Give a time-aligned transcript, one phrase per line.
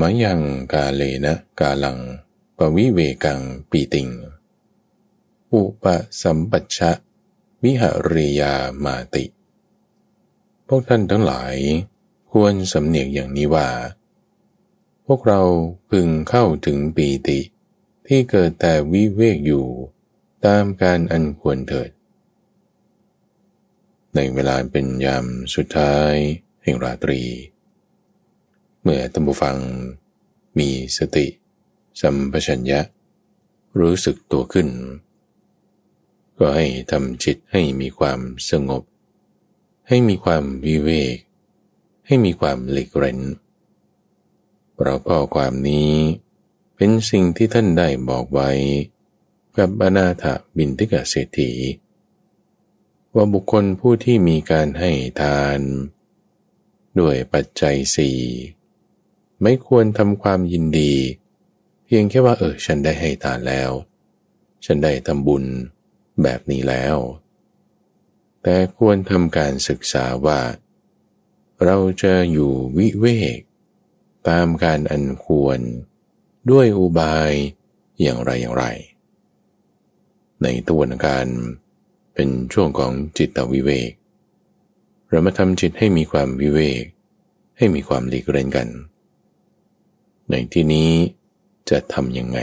[0.00, 0.40] มายัง
[0.72, 1.98] กาเลนะกาลัง
[2.56, 4.08] ปวิเวกังปีติง
[5.52, 5.84] อุป
[6.22, 6.92] สัมปัชชะ
[7.62, 8.54] วิหริยา
[8.84, 9.24] มาติ
[10.66, 11.56] พวกท่านทั้งหลาย
[12.32, 13.68] ควรสำเนียกอย่างนี้ว่า
[15.06, 15.42] พวกเรา
[15.90, 17.40] พึงเข้าถึงปีติ
[18.06, 19.66] ที่เกิดแต่วิเวกอยู่
[20.46, 21.90] ตามการอันควรเถิด
[24.14, 26.12] ในเวลาเป็นยามสุดท้าย
[26.62, 27.22] แห่งราตรี
[28.88, 29.56] เมื่อตัมบูฟัง
[30.58, 31.26] มีสติ
[32.00, 32.80] สัมปชัญญะ
[33.80, 34.68] รู้สึกตัวขึ้น
[36.38, 38.20] ก็ให้ทำจิตให้มีความ
[38.50, 38.82] สงบ
[39.88, 41.16] ให้มีความวิเวก
[42.06, 43.20] ให้มีความหลีกเร้น
[44.74, 45.92] เพราะข้อความนี้
[46.76, 48.50] เป็นสิ่งที่ท่านได้บอกไว้
[49.56, 50.24] กับบานาถ
[50.56, 51.52] บินทิกเศรษฐี
[53.14, 55.60] ว่าบุคคลผู้ที่มีการให้ทาน
[56.98, 58.18] ด้วยปัจจัยสี่
[59.42, 60.94] ไม่ควรทำความยินดี
[61.84, 63.70] เพียงแค่ว่าเออฉันได้ให้ทานแล้ว
[64.64, 65.44] ฉันได้ทำบุญ
[66.22, 66.96] แบบนี้แล้ว
[68.42, 70.40] แต่ควรทำการศึกษาว่า
[71.64, 73.06] เราจะอยู่วิเว
[73.36, 73.38] ก
[74.28, 75.60] ตามการอันควร
[76.50, 77.32] ด้วยอุบาย
[78.00, 78.64] อย่างไรอย่างไร
[80.42, 81.26] ในตัวนการ
[82.14, 83.92] เป็นช่วงของจิตวิเวก
[85.10, 86.84] เรามาทำจิตให้มีความวิเวก
[87.56, 88.68] ให้มีความหลีกเล่นกัน
[90.30, 90.90] ในที่นี้
[91.70, 92.38] จะทำยังไง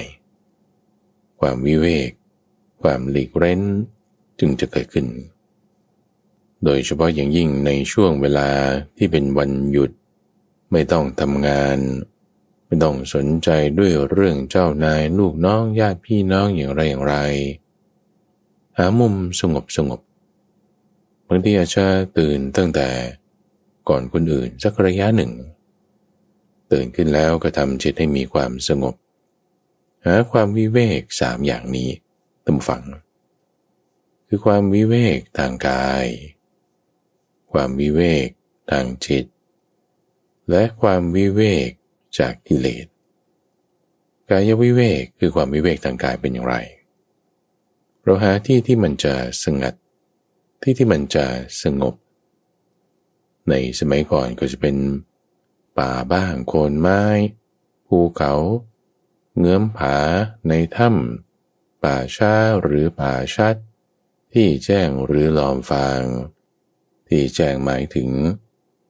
[1.40, 2.10] ความวิเวก
[2.82, 3.62] ความหลีกเล่น
[4.40, 5.08] จึงจะเกิดขึ้น
[6.64, 8.50] โดยเฉพาะอย่างยิ่งในช่วงเวลา
[8.98, 9.92] ที่เป็นวันหยุด
[10.72, 11.78] ไม่ต้องทำงาน
[12.66, 17.16] ไม่ต้องสนใจด้วยเรื่องเจ้านายลูกน้องญาติพี่น้องอย่างไรอย่างไร
[18.78, 20.00] หามุมสงบสงบ
[21.28, 21.86] บางทีอาจจะ
[22.18, 22.88] ตื่นตั้งแต่
[23.90, 25.32] ก่อนคนอื่นสักระยะหนึ่ง
[26.74, 28.96] ตื่นขึ้นแล้วก็ทำจิตให้มีความสงบ
[30.06, 31.90] หาความวิเวกสามอย่างนี้
[32.46, 32.84] ตั้งฝัง
[34.28, 36.06] คือความวิเวกทางกาย
[37.52, 38.28] ความวิเวก
[38.72, 39.26] ทางจิต
[40.50, 41.70] และความวิเวก
[42.20, 42.86] จากกิเลส
[44.30, 46.56] กายวิเวกคือความวิเวกทางกายเป็นอย่างไร
[48.04, 49.14] เราหาที่ที่มันจะ
[49.44, 49.74] สงัด
[50.62, 51.26] ที่ที่มันจะ
[51.64, 51.94] สงบ
[53.50, 54.76] ในสมัยก่อนก็จะเป็น
[55.78, 57.02] ป่าบ้างโคนไม้
[57.88, 58.34] ภูเขา
[59.38, 59.98] เงื้อมผา
[60.48, 63.56] ในถ้ำป่าช้าหรือป่าชัด
[64.34, 66.02] ที่แจ้งหรือลอมฟาง
[67.08, 68.10] ที่แจ้งหมายถึง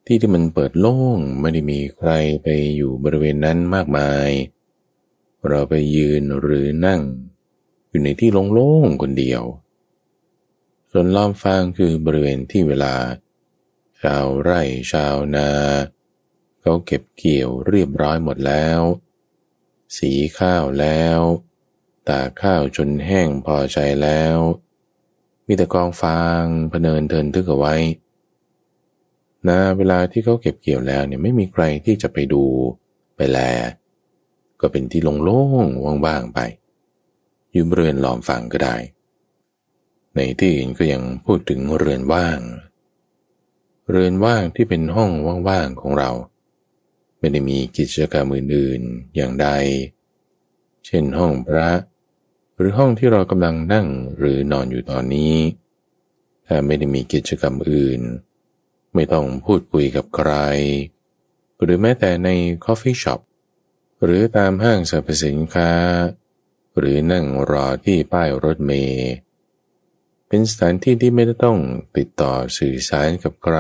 [0.05, 2.09] ที่ที่มันเปิดโล่งไม่ได้มีใคร
[2.43, 4.29] ไปอยู่บริเวณนั้นมากมาย
[5.47, 7.01] เราไปยืนหรือนั่ง
[7.89, 9.43] อยู่ในที่โล่งๆคนเดียว
[10.91, 12.95] ส่วนล้อมฟางคือบริเวณที่เวลา
[14.01, 14.61] ชาวไร่
[14.91, 15.49] ชาวนา
[16.63, 18.81] เขาเก็บเกี่ยวเรียบร้อยหมดแล้ว
[19.97, 21.19] สีข้าวแล้ว
[22.09, 24.37] ตาข้าวจนแห้งพอใจแล้ว
[25.47, 27.75] มีแต่กองฟางพเนินเทินทึกเอาไว้
[29.47, 32.43] นะเวลาที่เขาเก็บเกี่ยวแล้วเนี่ยไม่มีใครที่จะไปดู
[33.15, 33.39] ไปแล
[34.61, 36.39] ก็เป็นที่โล่งๆว่างๆไป
[37.51, 38.75] อยู่บริเวณล้อมฝังก็ได้
[40.15, 42.39] ในที่อื่นก็ยังพูดถึงเรือนว่าง
[43.89, 45.11] เรือนว่างที่เป็นห้อง
[45.47, 46.09] ว่างๆของเรา
[47.23, 49.47] ไม่ได้มีกิจกรรมอื่นๆอย่างใด
[50.85, 51.69] เช่นห้องพระ
[52.57, 55.35] หรือห้องที่เรากำลังนั่งหรือนอนอยู่ตอนนี้
[56.47, 58.01] ถ้าไม่ได้มีกิจกรรมอื่น
[58.93, 60.31] ไม่ต้องพูดคุยกับใคร
[61.61, 62.29] หรือแม้แต่ใน
[62.65, 63.19] coffee shop
[64.03, 65.71] หรือตามห้างสรรพสินค้า
[66.77, 69.11] หรือนั่งรอที่ป้ายรถเมล์
[70.27, 71.57] เป็นสถานที่ที่ไม่ต้อง
[71.97, 73.59] ติดต่อสื่อสารกับใคร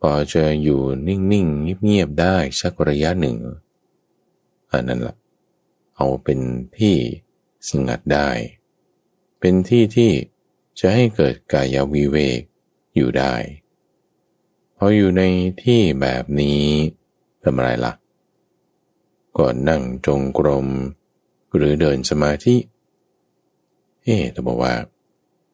[0.00, 3.36] พอจะอยู่นิ่งๆเงียบๆได้สักระยะหนึ่ง
[4.72, 5.16] อันนั้นละ่ะ
[5.96, 6.40] เอาเป็น
[6.78, 6.96] ที่
[7.68, 8.28] สงัดได้
[9.40, 10.12] เป็นที่ที่
[10.80, 12.40] จะให้เกิดกายวิเวก
[12.94, 13.34] อยู่ได้
[14.76, 15.22] พออยู่ใน
[15.62, 16.64] ที่แบบนี้
[17.42, 17.94] ทำอะไรละ่ะ
[19.36, 20.66] ก็นั่งจงกรม
[21.54, 22.56] หรือเดินสมาธิ
[24.04, 24.74] เอ๊แต่บอกว่า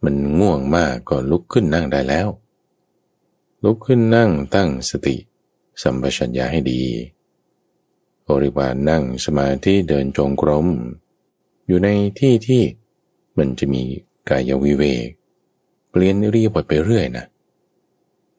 [0.04, 2.28] มันง่วงมากก็ลุกขึ้นนั่งได้แล้ว
[3.62, 5.16] ลุกขึ้นนั่งตั้งสติ
[5.82, 6.82] สัมปชัญญะให้ดี
[8.28, 10.66] บริวารนั่งสมาธิเดินจงกรม
[11.66, 11.88] อยู่ใน
[12.18, 12.62] ที่ที่
[13.38, 13.82] มันจะมี
[14.28, 15.08] กายวิเวก
[15.90, 17.24] เปลี่ยนรีบทไปเรื่อยนะ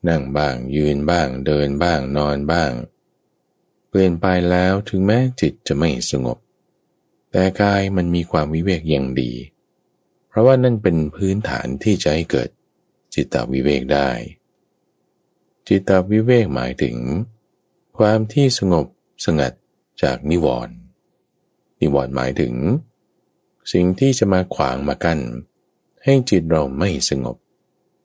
[0.08, 2.72] นั่งบ้างยืนบ้างเดินบ้างนอนบ้าง
[3.90, 6.38] เปลี่ยนไปแล้วถึงแม้จิตจะไม่สงบ
[7.32, 9.32] แต่กายมันมีความวิเวกอย่างดี
[10.28, 12.50] เพราะว่านั่นเป็นพื้นฐานที่จะให้เกิด
[13.14, 14.10] จิตตวิเวกได้
[15.68, 16.98] จิตวิเวกหมายถึง
[17.98, 18.86] ความที่สงบ
[19.26, 19.54] สงัด
[20.02, 20.76] จากนิวรณ์
[21.82, 22.54] นิวรณ์หมายถึง
[23.72, 25.20] สิ่งที่จะมาขวางมากัน้น
[26.04, 27.38] ให้จิตเราไม่สงบ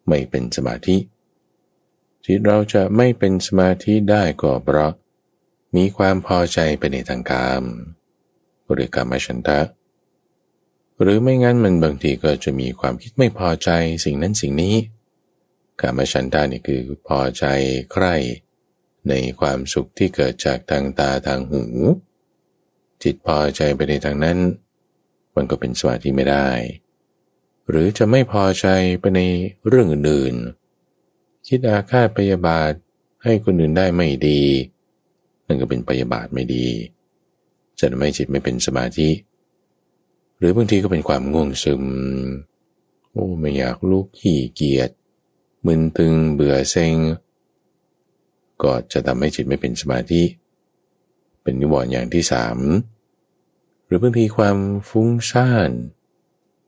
[0.09, 0.97] ไม่เป็นสมาธิ
[2.27, 4.93] จิตเราจะไม่เป็นสมาธิได้ก็เพราะ
[5.77, 7.65] มีความพอใจไปในทางกาม
[8.73, 9.61] หรือกามฉันทะ
[11.01, 13.71] หรือไม่งั้นมันบางทีก็จะมีความคิดไม่พอใจ
[14.05, 14.75] สิ่งนั้นสิ่งนี้
[15.81, 17.45] กามฉันทะนี่คือพอใจ
[17.93, 18.15] ใคร่
[19.09, 21.65] ในความสุขที่เกิดจากทางตาทางหู
[23.03, 24.39] จิตพอใจไปในทางนั้น
[25.35, 26.49] มันก็เป็นสมาธิไม่ได้
[27.69, 28.67] หรือจะไม่พอใจ
[29.01, 29.21] ไปใน
[29.67, 32.73] เรื่องอื่นๆคิดอาฆาตพยาบาท
[33.25, 34.43] ให้คนอื่นได้ไม่ดี
[35.47, 36.67] นั่นก็เป็นพยาบาทไม่ดี
[37.79, 39.09] จะทำให้จิตไม่เป็นสมาธิ
[40.39, 41.85] หรือบางทีก็เป็นความง่วงซึม
[43.11, 44.91] โอ้ไม่อยากลุกขี้เกียจ
[45.67, 46.95] มึนตึงเบื่อเซ็ง
[48.63, 50.23] ก็จะทำให้จิตไม่เป็นสมาธิ
[51.43, 52.59] เป็นนิวรณ์อย่างที่สาม
[53.85, 55.71] หรือบางทีความฟุ้งซ่าน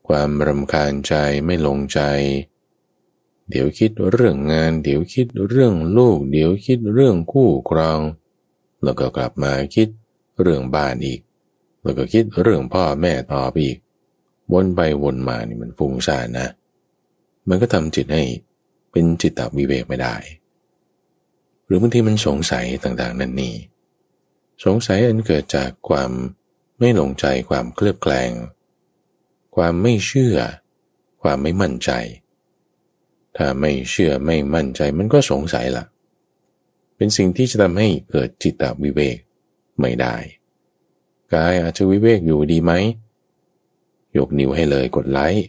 [0.07, 1.13] ความรำคาญใจ
[1.45, 1.99] ไม่ลงใจ
[3.49, 7.99] เดี๋ยวคิดเรื่องงาน เดี๋ยวคิดเรื่องลูก เดี๋ยวคิดเรื่องคู่ครอง
[8.83, 9.87] แล้วก็กลับมาคิด
[10.41, 11.19] เรื่องบ้านอีก
[11.83, 13.77] แล้วก็คิดเรื่องพ่อแม่ต่อไปอีก
[14.53, 16.47] วนไปวนมานี่มันฟุ้งซ่านนะ
[17.49, 18.23] มันก็ทำจิตให้
[18.97, 20.15] เป็นจิตตวิเวกไม่ได้
[21.65, 23.55] หรือบางทีมันสงสัยต่างๆ นั่นนี่
[24.65, 26.11] สงสัยอันเกิดจากความ
[26.79, 28.31] ไม่หลงใจความเคลือบแคลง
[29.55, 30.37] ความไม่เชื่อ
[31.21, 31.91] ความไม่มั่นใจ
[33.37, 35.85] ถ้าไม่เชื่อไม่มั่นใจมันก็สงสัยละ่ะ
[36.95, 39.17] เป็นสิ่งที่จะทำให้เกิดจิตตวิเวก
[39.79, 40.15] ไม่ได้
[41.33, 42.71] กายอาจจะวิเวกอยู่ดีไหม
[44.17, 45.45] ยกนิ้วให้เลยกดไลค์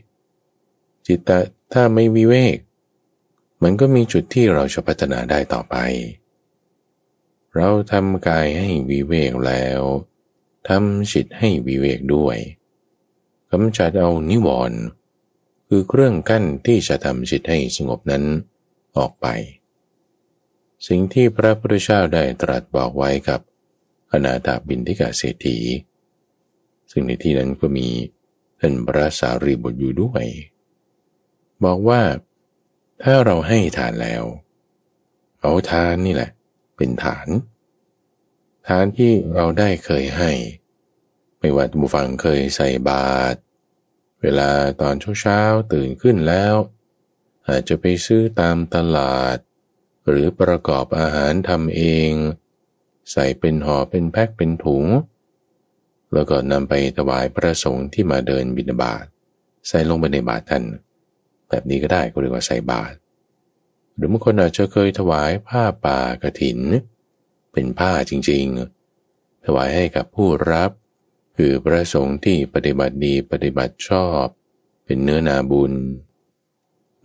[1.06, 1.30] จิตต
[1.72, 2.56] ถ้าไม่วิเวก
[3.68, 5.76] มันก็มีจุดที่เราจะพัฒนาได้ต่อไป
[7.56, 9.80] เราทำกายให้วิเวกแล้ว
[10.68, 12.36] ทำจิตให้วิเวกด้วย
[13.50, 14.80] กำจัดเอานิวรณ์
[15.68, 18.24] คือเครื่องกั้นที่จะทำจิตให้สงบนั้น
[18.96, 19.26] ออกไป
[20.86, 23.40] สิ่งที่พระพุทธเจ้าได้ตรัสบอกไว้กับ
[24.10, 25.58] อนาถาบินทิกาเศรษฐี
[26.90, 27.88] ซึ่งในที่นั้นก็มี
[28.60, 30.24] ท่านพระสารีบุตรอยู่ด้วย
[31.66, 32.02] บอกว่า
[33.02, 34.22] ถ้าเราให้ทานแล้ว
[35.40, 36.30] เอาทานนี่แหละ
[36.76, 37.28] เป็นฐาน
[38.68, 40.32] ทานที่เราได้เคยให้
[41.38, 43.38] ไม่ว่าบุฟังเคยใส่บาตร
[44.22, 44.50] เวลา
[44.80, 46.54] ตอนเช้าๆตื่นขึ้นแล้ว
[47.48, 49.36] อาจจะไปซื้อตามตลาด
[50.08, 52.10] หรือประกอบอาหารทำเอง
[53.12, 54.84] ใส่เป็นห่อเป็นแพ็คเป็นถุง
[56.12, 59.04] แล้วก็นำไปถวายพระสงฆ์ที่มาเดินบิณฑบาต
[59.68, 60.64] ใส่ลงไปในบาตรท่าน
[61.48, 62.96] แบบนี้ก็ได้ก็เรียกว่าใส่บาตร
[63.96, 66.58] หรือบางคนอาจจะเคยถวายผ้าป่ากระถิน
[67.52, 70.70] เป็นผ้าจริงๆ ถวายให้กับผู้รับ
[71.36, 74.24] คือพระสงฆ์ที่ปฏิบัติดีปฏิบัติชอบ
[74.84, 75.72] เป็นเนื้อนาบุญ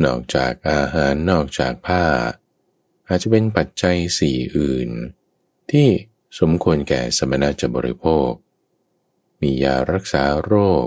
[0.05, 2.05] นอกจากอาหารนอกจากผ้า
[3.07, 4.89] อาจจะเป็นปัจจัยสี่อื่น
[5.71, 5.87] ที่
[6.39, 8.29] สมควรแก่สมณะจะบริโภค
[9.41, 10.53] มียารักษาโร
[10.83, 10.85] ค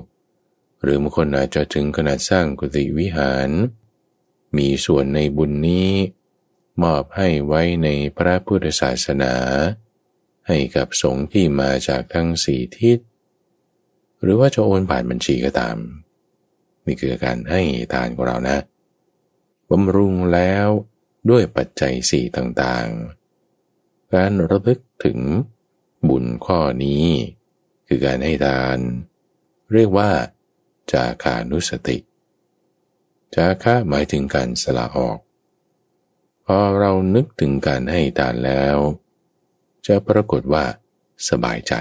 [0.85, 3.51] หรือบางคนอาจจะถึงขนาดสร้างกุฏิวิหาร
[4.57, 5.91] มีส่วนในบุญนี้
[6.83, 9.35] มอบให้ไว้ในพระพุทธศาสนา
[10.49, 12.99] ให้กับสงฆ์ที่มาจากทั้งสี่ทิศ
[14.23, 15.77] หรือว่าจะโอนผ่านบัญชีก็ตาม
[16.87, 17.63] นี่คือการให้
[17.93, 18.59] ทานของเรานะ
[19.71, 20.67] บำรุงแล้ว
[21.31, 25.19] ด้วยปัจจัยสี่ต่างๆ การระลึกถึง
[26.09, 27.07] บุญข้อนี้
[27.89, 28.79] คือการให้ทาน
[29.73, 30.11] เรียกว่า
[30.93, 31.99] จาคานุสติ
[33.35, 35.19] จาคะหมายถึงการสละออก
[36.47, 38.77] พอเรานึกถึงการให้ทานแล้ว
[39.87, 40.65] จะปรากฏว่า
[41.29, 41.75] สบายใจ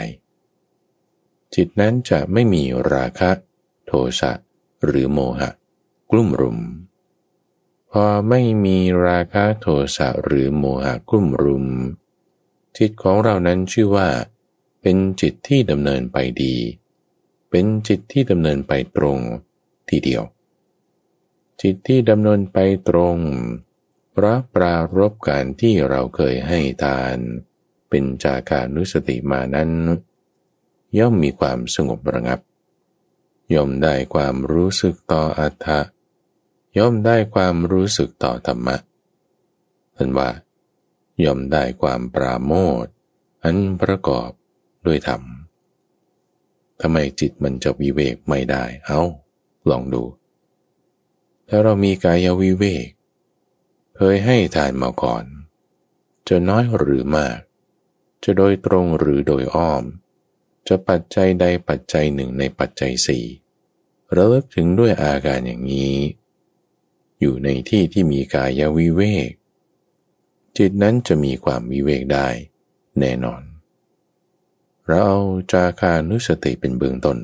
[1.55, 3.31] จิตนั้นจะไม่มีราคะ
[3.85, 4.31] โทสะ
[4.85, 5.49] หรือโมหะ
[6.11, 6.59] กลุ่มรุม
[7.91, 9.67] พอไม่มีราคะโท
[9.97, 11.67] สะหรือโมหะกลุ่มรุม
[12.77, 14.09] จิตของเรานั้นชื่อว่า
[14.81, 16.55] เป็นจิตที่ดำเนินไปดี
[17.55, 19.19] เป็นจิตที่ดำเนินไปตรง
[19.89, 20.23] ทีเดียว
[21.61, 22.57] จิตที่ดำเนินไป
[22.89, 23.17] ตรง
[24.15, 27.17] พราะปรารบการที่เราเคยให้ทาน
[27.89, 29.71] เป็นจากานุสติมานั้น
[30.97, 32.39] ย่อมมีความสงบระงับ
[33.53, 35.79] ย่อมได้ความรู้สึกต่ออัตถะ
[36.77, 38.77] ย่อมได้ความรู้สึกต่อธรรมะ
[39.97, 40.29] ท่านว่า
[41.23, 42.85] ย่อมได้ความปราโมท
[43.43, 44.29] อันประกอบ
[44.85, 45.21] ด้วยธรรม
[46.81, 49.01] ทำไมจิตมันจะวิเวกไม่ได้ เอา
[49.69, 50.03] ลองดู
[51.47, 52.87] ถ้าเรามีกายวิเวก
[53.97, 55.23] เคยให้ทานมาก่อน
[56.27, 57.37] จะน้อยหรือมาก
[58.23, 59.83] จะโดยตรงหรือโดยอ้อม
[60.67, 63.25] จะปัจจัยใดปัจจัยหนึ่งในปัจจัยสี่
[64.15, 65.95] ระลึกถึงด้วยอาการอย่างนี้
[67.19, 69.31] อยู่ในที่ที่มีกายวิเวก
[70.57, 72.27] จิตนั้นจะมีความวิเวกได้
[72.99, 73.41] แน่นอน
[74.87, 75.19] เราเอา
[75.51, 77.17] จาคานุสติเป็นเบื้องต้น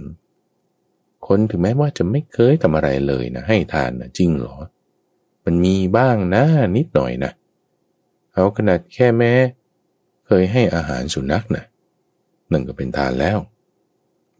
[1.27, 4.55] คนถึงแม้ว่าจะไม่เคยทำอะไรเลยนะ ให้ทานนะจริงหรอ
[5.45, 6.43] มันมีบ้างนะ
[6.77, 7.31] นิดหน่อยนะ
[8.33, 9.33] เอาขนาดแค่แม้
[10.27, 11.63] เคยให้อาหารสุนัขนะ
[12.51, 13.37] นั่นก็เป็นทานแล้ว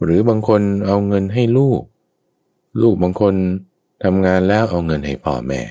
[0.03, 1.81] หรือบางคนเอาเงินให้ลูก
[2.81, 3.35] ลูกบางคน
[4.03, 5.61] ทำงานแล้วเอาเงินให้พ่อแม่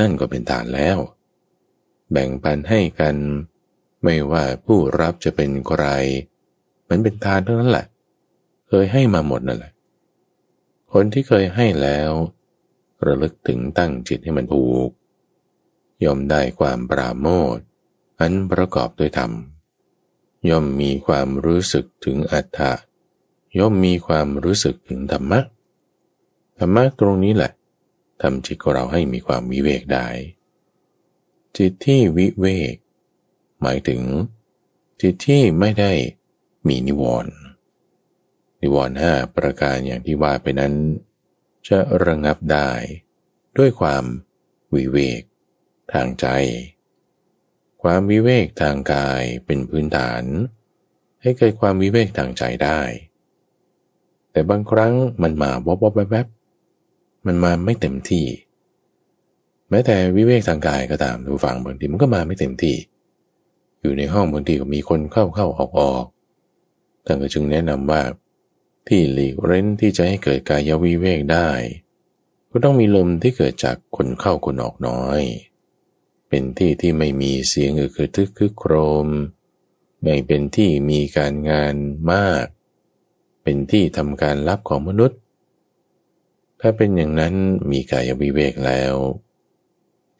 [0.00, 0.98] นั่นก็เป็นทานแล้ว
[2.12, 3.16] แบ่งปันให้กัน
[4.02, 5.84] ไม่ว่าผู้รับจะเป็นใคร
[6.88, 7.86] มันเป็นทานทั้งนั้นแหละ
[8.68, 9.72] เคยให้มาหมดนั่นแหละ
[10.92, 12.12] คนที่เคยให้แล้ว
[13.06, 14.90] ระลึกถึงตั้งจิตให้มันถูก
[16.04, 17.26] ย่อมได้ความปราโม
[17.56, 17.58] ท
[18.20, 19.32] อันประกอบด้วยธรรม
[20.48, 22.72] ย่อมมีความรู้สึกถึงอัตถะ
[23.58, 25.40] ย่อมมีความรู้สึกถึงธรรมะ
[26.58, 27.52] ธรรมะตรงนี้แหละ
[28.20, 30.06] ทำจิตของเราให้มีความวิเวกได้
[31.56, 32.74] จิตที่วิเวก
[33.62, 34.02] หมายถึง
[35.00, 35.92] จิตที่ไม่ได้
[36.68, 37.34] มีนิวรณ์
[38.62, 40.74] นิวรณ์ห้าประการอย่างที่ว่าไปนั้น
[41.68, 42.70] จะระงับได้
[43.58, 44.04] ด้วยความ
[44.74, 45.20] วิเวก
[45.92, 46.26] ทางใจ
[47.82, 50.22] ความวิเวกทางกายเป็นพื้นฐาน
[51.22, 52.80] ให้เกิดความวิเวกทางใจได้
[54.32, 56.26] แต่บางครั้งมันมาวบวบแวบ
[57.26, 58.26] มันมาไม่เต็มที่
[59.70, 62.76] แม้แต่วิเวกทางกายก็ตามดูฟังบางทีมันก็มาไม่เต็มที่
[63.80, 66.04] อยู่ในห้องบางทีก็มีคนเข้าเข้าออกออก
[67.04, 68.02] ท่านก็จึงแนะนำว่า
[68.86, 71.48] ที่หลีกเร้นที่จะให้เกิดกายวิเวกได้
[72.50, 75.20] ก็ต้องมีลมที่เกิดจากคนเข้าคนออกน้อย
[76.28, 78.74] เป็นที่ที่ไม่มีเสียงอือคือทึกคือโคร
[79.06, 79.08] ม
[80.02, 81.74] ไม่เป็นที่มีการงาน
[82.12, 82.44] มาก
[83.42, 85.18] เป็นที่ทำการรับของมนุษย์
[86.60, 87.34] ถ้าเป็นอย่างนั้น
[87.70, 88.94] มีกายวิเวกแล้ว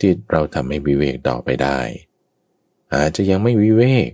[0.03, 1.81] จิตเราทำให้วิเวกต่อไปได้
[2.95, 4.09] อาจจะยังไม่วิเวก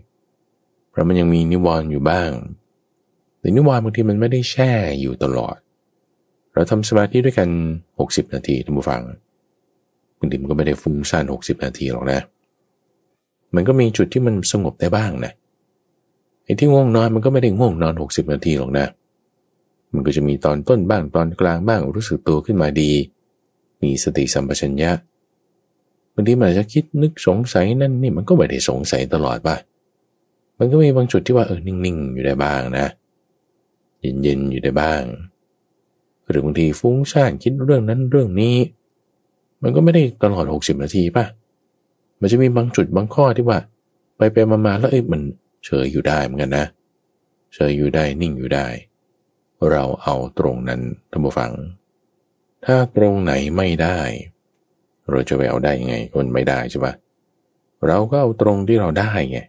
[0.91, 2.31] เพราะมันยังมีนิวรณ์อยู่บ้าง
[3.39, 5.57] แต่นิวรณ์บางทีมันไม่ได้แช่อยู่ตลอด
[6.55, 7.49] เราทำสมาธิด้วยกัน
[7.97, 9.03] 60 นาทีท่านผู้ฟัง
[10.19, 12.21] บางทีมันก็ไม่ได้ฟุ้งซ่านหกสิบนาทีหรอกนะ
[13.55, 15.33] มันก็มีจุดที่มันสงบได้บ้างนะ
[16.45, 18.87] ไอ้ที่ง่วงนอนมันก็ไม่ได้ง่วงนอนหกสิบนาทีหรอกนะ
[19.95, 22.93] มันก็จะมีตอนต้นบ้างตอนกลางบ้างรู้สึกตัวขึ้นมาดี
[23.83, 24.91] มีสติสัมปชัญญะ
[26.15, 29.57] บางทีมันอาจจะคิดนึกสงสัยนั่นนี่มันก็ไม่ได้สงสัยตลอดป่ะ
[30.59, 32.87] มันก็มีบางจุดที่ว่าเออนิ่งๆ อยู่ได้บ้างนะ
[34.01, 35.03] เย็นๆอยู่ได้บ้าง
[36.29, 38.57] หรือบางทีฟุ้งซ่านคิดเรื่องนั้นเรื่องนี้
[39.63, 41.25] มันก็ไม่ได้ตลอด 60 นาทีป่ะ
[42.21, 43.59] มันจะมีบางจุดบางข้อที่ว่า
[44.17, 45.21] ไปไปมาๆแล้วเอ้ยมัน
[45.65, 46.67] เฉยอยู่ได้เหมือนกันนะ
[47.55, 48.67] เฉยอยู่ได้นิ่งอยู่ได้
[49.71, 50.81] เราเอาตรงนั้น
[51.11, 51.53] ท่านผู้ฟัง
[52.65, 53.99] ถ้าตรงไหนไม่ได้
[55.11, 56.95] เราจะไปเอาได้ยังไงคนไม่ได้ใช่ปะ
[57.87, 59.41] เราก็เอาตรงที่เราได้ไง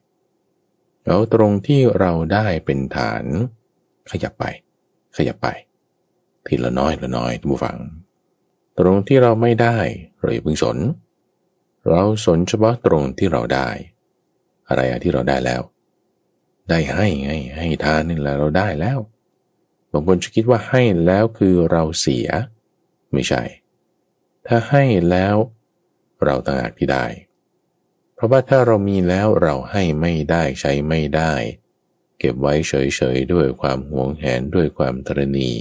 [1.06, 3.24] เอาตรงที่เราได้เป็นฐาน
[4.12, 4.44] ขยับไป
[5.18, 5.48] ขยับไป
[6.48, 7.78] ทีละน้อยละน้อยท่านผู้ฟัง
[8.80, 9.78] ตรงที่เราไม่ได้
[10.20, 10.78] เราอย่าพึงสน
[11.90, 13.70] เราสนเฉพาะตรงที่เราได้
[14.68, 15.62] อะไรที่เราได้แล้ว
[16.70, 19.00] ได้ให้ไงให้ทานนี่แหละเราได้แล้ว
[19.92, 22.28] บางคนจะคิดว่าให้แล้วคือเราเสีย
[23.14, 23.42] ไม่ใช่
[24.48, 25.36] ถ้าให้แล้ว
[26.24, 27.06] เราต่างหากที่ได้
[28.14, 31.34] เพราะว่าถ้าเรามีแล้วเราให้ไม่ได้ใช้ไม่ได้
[32.20, 35.52] เก็บไว้เฉยๆด้วยความหวงแหนด้วยความตรณี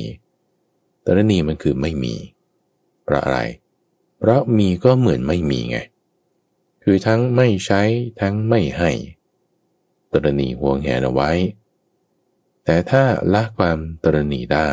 [1.07, 2.14] ตรณีมันคือไม่มี
[3.05, 3.41] เพราะอะไร
[4.19, 5.79] เพราะมีก็เหมือนไม่มีไง
[6.85, 7.83] คือทั้งไม่ใช้
[8.21, 8.91] ทั้งไม่ให้
[10.12, 11.31] ตรณีหวงแหนเอาไว้
[12.64, 14.71] แต่ถ้าละความตรณีได้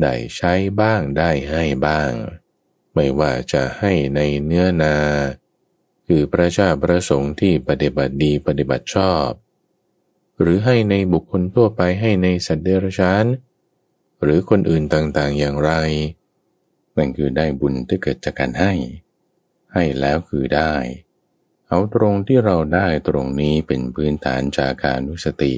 [0.00, 2.10] ได้ใช้บ้างได้ให้บ้าง
[3.00, 4.96] ไม่ว่าจะให้ในเนื้อนา
[6.06, 9.28] คือพระชาประสงค์ที่ปฏิบัติดีปฏิบัติชอบ
[10.40, 13.24] หรือให้ในบุคคลทั่วไปให้ในสัตว์เดรัจฉาน
[14.22, 15.72] หรือคนอื่นต่างๆอย่างไร
[16.96, 18.72] นั่นคือได้บุญที่เกิดจากการให้
[19.72, 20.74] ให้แล้วคือได้
[21.68, 25.54] เอาตรงที่เราได้ตรงนี้เป็นพื้นฐานจากการนุสติ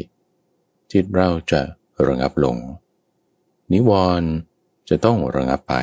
[0.92, 1.62] จิตเราจะ
[2.06, 2.56] ระงับลง
[3.72, 4.30] นิวรณ์
[4.88, 5.76] จะต้องระงับไป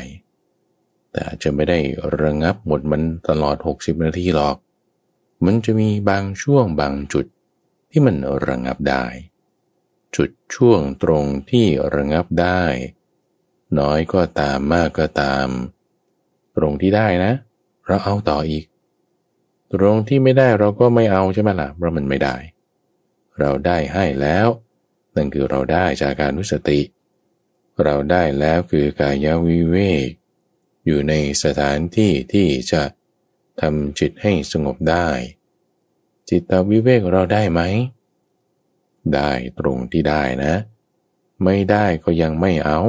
[1.17, 1.79] แต่จะไม่ได้
[2.21, 4.55] ระงับหมดมันตลอด 60 นาทีหรอก
[5.45, 7.25] มันจะมีบางช่วงบางจุด
[7.91, 8.15] ที่มัน
[8.47, 9.05] ระงับได้
[10.15, 12.61] จุดช่วงตรงที่ระงับได้
[13.79, 15.47] น้อยก็ตามมากก็ตาม
[16.57, 17.33] ตรงที่ได้นะ
[17.85, 18.65] เราเอาต่ออีก
[19.73, 22.35] ตรงที่ไม่ได้เราก็ไม่เอาใช่ไหมล่ะเพราะมันไม่ได้
[23.39, 24.47] เราได้ให้แล้ว
[25.15, 26.79] นั่นคือเราได้จากการนุสติ
[27.83, 30.09] เราได้แล้วคือกายวิเวก
[30.87, 31.13] อยู่ใน
[31.43, 32.83] สถานที่ที่จะ
[33.61, 35.07] ทำจิตให้สงบได้
[36.29, 37.61] จิตตวิเวกเราได้ไหม
[39.13, 40.53] ได้ตรงที่ได้นะ
[41.43, 42.81] ไม่ได้ก็ยังไม่เอา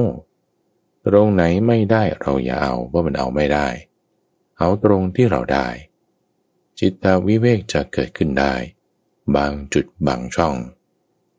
[1.06, 3.68] ตรงไหนไม่ได้เราอย่าเอาว่ามันเอาไม่ได้
[4.58, 5.68] เอาตรงที่เราได้
[6.78, 8.54] จิตตวิเวกจะเกิดขึ้นได้
[9.36, 10.56] บางจุดบางช่อง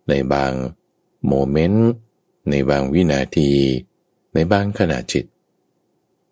[0.08, 0.54] ในบาง
[1.28, 1.90] โมเมนต์
[2.50, 3.52] ในบางวินาที
[4.34, 5.26] ในบางขณะจิต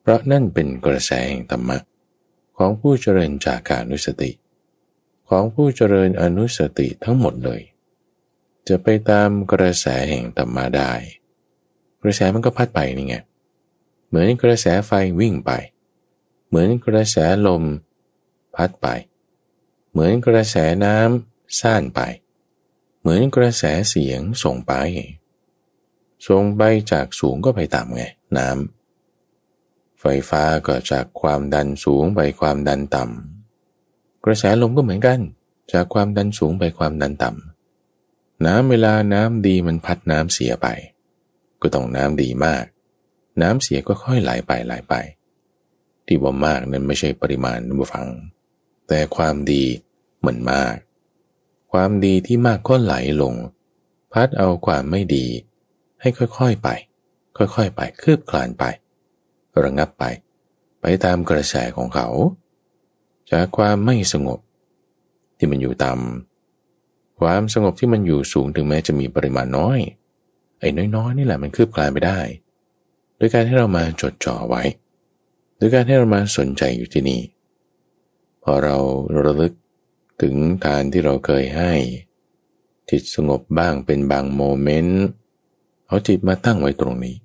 [0.09, 1.77] พราะนั่นเป็นกระแสแห่งธรรมะ
[2.57, 4.31] ของผู้เจริญจากกานุสติ
[5.29, 7.61] ของผู้เจริญอนุสติทั้งหมดเลย
[8.67, 10.91] จะไปตามกระแสแห่งธรรมะได้
[12.01, 13.15] กระแสมันก็พัดไปนี่ไง
[14.07, 15.51] เหมือนกระแสไฟวิ่งไป
[16.47, 17.63] เหมือนกระแสลม
[18.55, 18.87] พัดไป
[19.91, 21.99] เหมือนกระแสน้ำซ่านไป
[23.01, 24.73] เหมือนกระแสเสียงส่งไป
[26.27, 26.61] ส่งไป
[26.91, 28.03] จากสูงก็ไปต่ำไง
[28.39, 28.76] น้ำ
[30.01, 35.19] ไฟฟ้าก็จากความดันสูงไปความดันต่ำกระแสลมก็เหมือนกัน
[35.73, 40.67] จากความดันสูงไปความดันต่ำน้ำเวลาน้ำดีมันพัดน้ำเสียไป
[41.61, 42.65] ก็ต้องน้ำดีมาก
[43.41, 44.93] น้ำเสียก็ค่อยไหลไปไหลไป
[46.05, 48.07] ที่ว่ามากนั้นไม่ใช่ปริมาณนบฟัง
[48.87, 49.63] แต่ความดี
[50.19, 50.75] เหมือนมาก
[51.71, 53.35] ความดีที่มากก็ไหลลง
[54.13, 55.25] พัดเอาความไม่ดี
[56.01, 56.69] ให้ค่อยๆไป
[57.37, 58.63] ค่อยๆไปคืบคลานไป
[59.65, 60.03] ระงับไป
[60.81, 62.07] ไปตามกระแสของเขา
[63.31, 64.39] จากความไม่สงบ
[65.37, 69.79] ที่มันอยู่ต่ำความสงบที่มันอยู่สูงถึงแม้จะมีปริมาณน้อย
[70.59, 72.19] ไอ้น้อยๆนี่แหละมันคืบคลายไปได้
[73.17, 74.63] โดยการให้เรามาจดจ่อไว้
[75.57, 77.21] โดยการให้เรามาสนใจอยู่ที่นี่
[78.43, 78.77] พอเรา
[79.25, 79.53] ระลึก
[80.21, 80.35] ถึง
[80.65, 81.73] ทานที่เราเคยให้
[82.89, 85.03] จิตสงบบ้างเป็นบางโมเมนต์
[85.87, 87.15] เอาจิตมาตั้งไว้ตรงนี้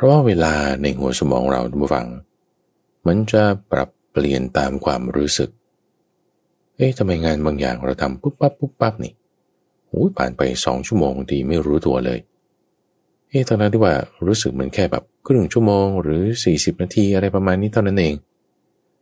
[0.00, 2.08] ราะว่าเวลาในหัวสมองเราทุกฝัง
[3.06, 5.50] มันจะปรับเปลี่ยนตามความรู้สึก
[6.76, 9.12] เอ๊ะทำไมงานบางอย่างเราทำปุ๊บปั๊บปุ๊บปั๊บนี่
[9.88, 12.18] โอ้ยผ่านไปสองชั่วโมงดีไม่รู้ตัวเลย
[13.28, 13.94] เอ๊ะตอนนั้นที่ว่า
[14.26, 18.14] รู้สึกมันแค่แบบครึ่งชั่วโมงหรือ 40 นาทีอะไรประมาณนี้เท่านั้นเอง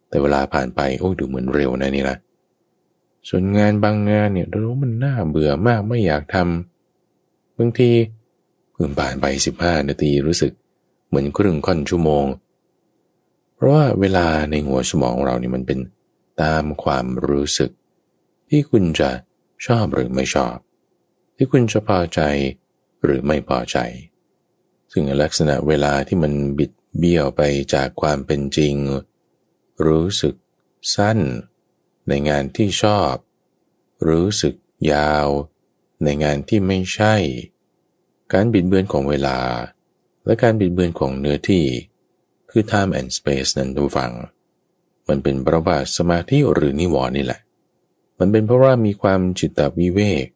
[0.08, 2.16] แต่เวลาผ่านไปโอ้ยดูเหมือนเร็วนะนี่นะ
[3.28, 7.90] ส่วนงานบางงานเนี่ยรู้มันน่าเบื่อมากไม่อยากทำบางที
[8.72, 9.26] เพิ่งผ่านไป
[9.58, 10.52] 15 นาทีรู้สึก
[11.08, 12.26] เหมือนครึ่งค่อนชั่วโมง
[13.54, 15.78] เพราะว่าเวลาในหัวสมองเรานี่มันเป็น
[16.42, 17.70] ตามความรู้สึก
[18.48, 19.10] ที่คุณจะ
[19.66, 20.56] ชอบหรือไม่ชอบ
[21.36, 22.20] ที่คุณจะพอใจ
[23.04, 23.78] หรือไม่พอใจ
[24.92, 27.42] ซึ่งลักษณะเวลาที่มันบิดเบี้ยวไป
[27.74, 28.74] จากความเป็นจริง
[29.86, 30.34] รู้สึก
[30.94, 31.18] สั้น
[32.08, 33.14] ในงานที่ชอบ
[34.08, 34.54] รู้สึก
[34.92, 35.28] ยาว
[36.04, 37.14] ในงานที่ไม่ใช่
[38.32, 39.38] การบิดเบือนของเวลา
[40.28, 41.64] และการบิดเบือนของเนื้อที่
[42.50, 44.12] คือ time and space นั้นทุกฝัง
[45.08, 47.40] มันเป็นเพราะว่าสมาธิหรือนิวรณ์นี่แหละ
[48.18, 50.26] มันเป็นเพราะว่ามีความจิตตวิเวก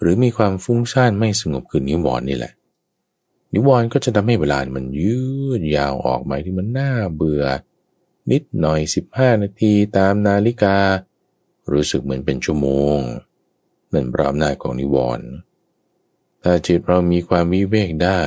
[0.00, 2.52] หรือมีความฟุ้งซ่านไม่สงบคือนิวรณ์นี่แหละ
[3.54, 5.20] นิวรณ์ก็จะทำให้เวลามันยื
[5.60, 7.44] ดยาวออกมาที่มันน่าเบื่อ
[8.30, 8.80] นิดหน่อย
[9.12, 10.76] 15 นาทีตามนาฬิกา
[11.72, 12.98] รู้สึกเหมือนเป็นชั่วโมง
[13.92, 15.28] นั่นเพราะอำนาของนิวรณ์
[16.42, 18.20] ถ้าจิตเรามีความวิเวกได้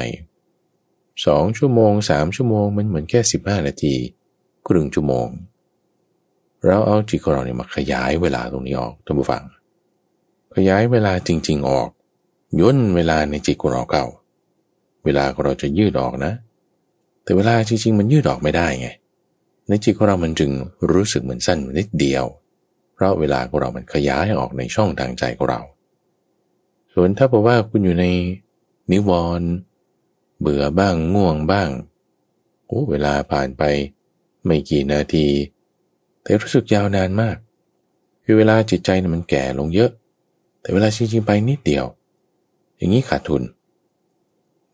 [1.25, 3.95] สองชั่วโมงสามชั่วโมงมันเหมือนแค่สิบห้านาที
[4.67, 5.27] ครึ่งชั่วโมง
[6.65, 9.43] เราเอาจิตของเราเนี่ยมาขยายเวลาตรงนี้ออกท่านผู้ฟัง
[10.55, 11.89] ขยายเวลาจริง ๆออก
[12.59, 14.05] ย่นเวลาในจิตของเราเก่า
[15.05, 16.33] เวลาของเราจะยืดออกนะ
[17.23, 18.87] แต่เวลาจริง ๆ มันยืดออกไม่ได้ไง
[19.69, 20.51] ในจิตของเรามันจึง
[20.91, 22.25] รู้สึกเหมือนสั้นนิดเดียว
[22.93, 25.61] เพราะเวลาของเรามันขยายออกในช่องทางใจของเรา
[26.93, 28.05] ส่วนถ้าบอกว่าคุณอยู่ใน
[28.91, 29.49] นิวรณ์
[30.41, 31.69] เบื่อบ้างง่วงบ้าง
[32.65, 33.63] โอ้เวลาผ่านไป
[34.45, 35.27] ไม่กี่นาที
[36.21, 37.37] แต่รู้สึกยาวนานมาก
[38.23, 39.91] คือเวลาจิตใจเนี่ยมันแก่ลงเยอะ
[40.61, 41.85] แต่เวลาจริงๆไปนิดเดียว
[42.77, 43.43] อย่างนี้ขาดทุน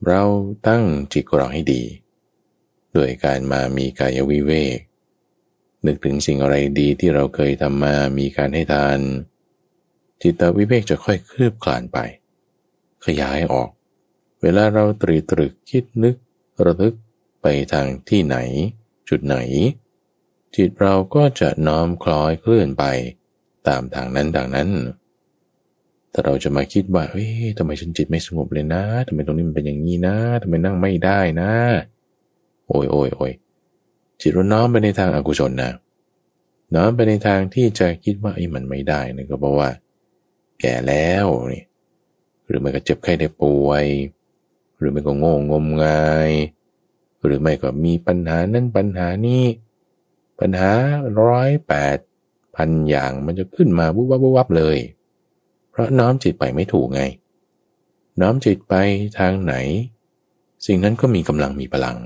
[0.07, 0.23] เรา
[0.67, 1.83] ตั้งจิตของเราให้ดี
[2.95, 4.77] ด้วยการมามีกายวิเวก
[5.85, 8.99] นึกถึงสิ่งอะไรดีที่เราเคยทำมา มีการให้ทาน
[10.21, 11.97] จิตวิเวกจะค่อยคลืบคลานไป
[13.05, 13.69] ขยายออก
[14.41, 16.15] เวลาเราตรีตรึกคิดนึก
[16.65, 16.95] ระลึก
[17.41, 18.37] ไปทางที่ไหน
[19.09, 19.37] จุดไหน
[20.55, 22.83] จิตเราก็จะน้อมคล้อยเคลื่อนไป
[23.67, 24.69] ตามทางนั้นทางนั้น
[26.13, 31.51] ถ้าเราจะมาคิดว่าเฮ้ยทำไมฉันจิตไม่สงบเลยนะทำไมตรงนี้มันเป็นอย่างนี้นะทำไมนั่งไม่ได้นะ
[32.67, 33.33] โอ้ยโอ้ยโอ้ย
[34.21, 35.71] จิตเราน้อมไปในทางอากุศลนะ
[36.75, 39.69] น้อมไปในทางที่จะคิดว่าไอ้มันไม่ได้นะก็เพราะว่า
[40.61, 41.63] แก่แล้วนี่
[42.47, 43.85] หรือไม่ก็เจ็บไข้ได้ป่วย
[44.77, 46.31] หรือไม่ก็โง่งมงาย
[47.25, 49.43] หรือไม่ก็มีปัญหานั้นปัญหานี้
[50.39, 50.71] ปัญหา
[51.21, 51.97] ร้อยแปด
[52.55, 54.77] พันอย่างมันจะขึ้นมาวุบวับวุบวับเลย
[55.71, 57.01] เพราะน้อมจิตไปไม่ถูกไง
[58.21, 58.73] น้อมจิตไป
[59.19, 59.55] ทางไหน
[60.65, 61.97] สิ่งนั้นก็มีกำลังมีพลัง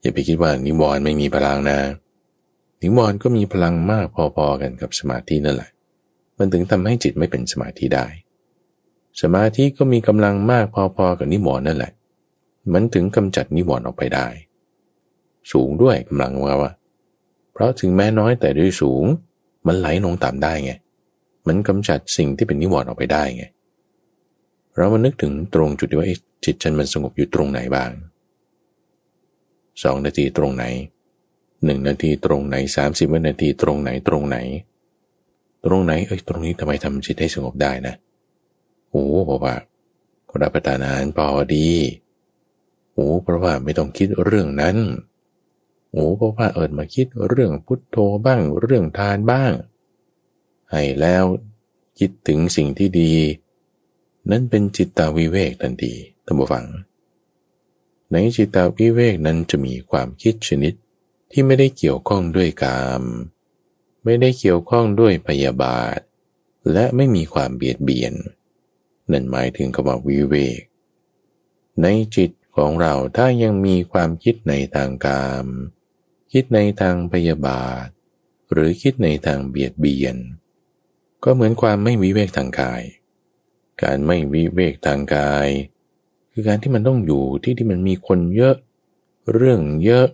[0.00, 1.78] อย่าไปคิดว่านิวรณ์ไม่มีพลังนะ
[2.82, 5.70] นิวรณ์ก็มีพลังมากพอๆกันกับสมาธินั่นแหละ
[6.38, 8.06] มันถึงทำให้จิตไม่เป็นสมาธิได้
[9.20, 11.92] สมาธิก็มีกำลังมากพอๆกับนิวรณ์นั่นแหละ
[12.72, 14.26] มันถึงกำจัดนิวรณ์ออกไปได้
[15.52, 16.72] สูงด้วยกำลังว่าว่า
[17.52, 19.04] เพราะถึงแม้น้อยแต่ด้วยสูง
[19.66, 20.72] มันไหลลงต่ำได้ไง
[21.46, 23.44] มันกำจัดสิ่งที่เป็นนิวรณ์ออกไปได้ไง
[24.76, 26.08] เรามานึกถึงตรงจุดที่ว่า
[26.44, 27.90] จิตฉันมันสงบอยู่ตรงไหนบ้าง
[29.82, 30.64] สองนาทีตรงไหน
[31.64, 34.36] หนึ่งนาทีตรงไหนสามสิบวินาทีตรงไหนตรงไหน
[35.64, 37.94] ตรงไหนเอ้ยตรงนี้ทำไมทำจิตให้สงบได้นะ
[38.94, 39.56] โอ้บอกว่า
[40.40, 41.68] รับประทานอาหารพอดี
[42.92, 44.76] โอ้เพราะว่าไม่ต้องคิดเรื่องนั้น
[45.92, 49.52] โอ้เพราะว่าเอิดมาคิดเรื่องพุทโธบ้างเรื่องทานบ้าง
[50.70, 51.24] ให้แล้ว
[51.98, 53.12] คิดถึงสิ่งที่ดี
[54.30, 56.64] นั้นเป็นจิตตาวิเวกทันทีท่านผู้ฟัง
[58.10, 60.74] ในจิตตาวิเวกนั้นจะมีความคิดชนิด
[61.30, 63.02] ที่ไม่ได้เกี่ยวข้องด้วยกาม
[64.04, 65.98] ไม่ได้เกี่ยวข้องด้วยพยาบาท
[66.72, 68.14] และไม่มีความเบียดเบียน
[69.12, 70.60] นั่นหมายถึงคำว่าวิเวก
[71.82, 71.86] ใน
[72.16, 75.46] จิตของเราถ้ายังมีความคิดในทางกาม
[76.32, 77.86] คิดในทางพยาบาท
[78.52, 80.16] หรือคิดในทางเบียดเบียน
[81.24, 82.82] ก็เหมือนความไม่วิเวกทางกาย
[83.82, 85.48] การไม่วิเวกทางกาย
[86.32, 88.56] คือการที่มันต้องอยู่ที่ที่มันมีคนเยอะ
[89.32, 90.06] เรื่องเยอะ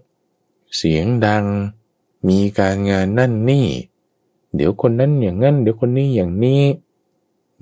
[0.76, 1.44] เสียงดัง
[2.28, 3.66] มีการงานนั่นนี่
[4.54, 6.62] เดี๋ยวคนนั้นอย่างนั้น เดี๋ยวคนนี้อย่างนี้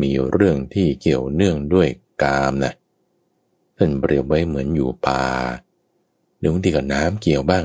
[0.00, 1.88] มีเรื่องที่เกี่ยวเนื่องด้วย
[2.22, 2.72] กามนะ
[3.76, 5.24] ท่านเปรียบไว้เหมือนอยู่ป่า
[6.38, 7.64] เดี๋ยวบางทีก็น้ำเกี่ยวบ้าง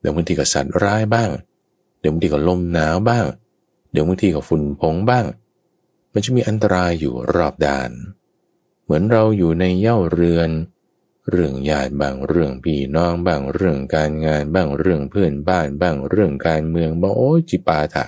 [0.00, 1.30] เดี๋ยวบางทีก็สัตว์ร้ายบ้าง
[2.00, 3.24] เดี๋ยวบางทีก็ลมหนาวบ้าง
[3.92, 5.24] เดี๋ยวบางทีก็ฝุ่นผงบ้าง
[6.12, 7.90] มันจะมีอันตรายอยู่รอบด้าน
[8.82, 10.50] เหมือนเราอยู่ในเย่าเรือน
[11.30, 18.06] เรื่องญาติบางเรื่องพี่น้องบ้างเรื่องการงานบ้างเรื่องเพื่อนบ้านบ้างเรื่องการเมืองบ้างโอ้จิปาถะ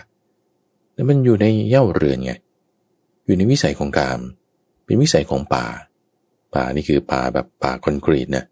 [0.93, 2.33] แล้วมันอยู่ในเย่าเรือนไง
[3.25, 4.21] อยู่ในวิสัยของกาม
[4.85, 5.67] เป็นวิสัยของป่า
[6.55, 8.45] ป่านี่คือป่าแบบป่าคอนกรีตนะ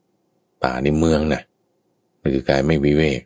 [0.62, 1.42] ป่าในเมืองนะ
[2.20, 3.20] มันคือกายไม่วิเวก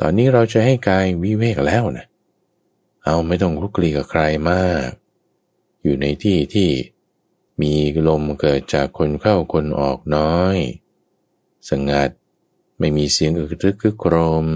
[0.00, 2.06] ตอนนี้เราจะให้กายวิเวกแล้วนะ
[3.04, 4.88] เอาไม่ต้องลุกลีกับใครมาก
[5.82, 6.68] อยู่ในที่ที่
[7.62, 7.72] มี
[8.08, 10.56] ลมเกิดจากคนเข้าคนออกน้อย
[11.70, 12.08] สงัด
[12.78, 14.46] ไม่มีเสียงอึกทึกคึกโครม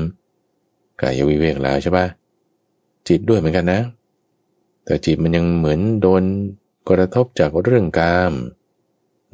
[1.01, 2.07] กายวิเวกแล้วใช่ปะ
[3.09, 3.81] จิตด้วยเหมือนกันนะ
[4.89, 6.25] แต่จิตมันยังเหมือนโดน
[6.89, 8.33] กระทบจากเรื่องกาม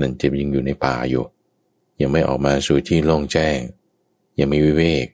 [0.01, 1.25] นั่นจิตยังอยู่ในป่าอยู่
[2.01, 3.59] ยังไม่ออกมาสู่ที่โล่งแจ้ง
[4.39, 5.07] ยังไม่วิเวก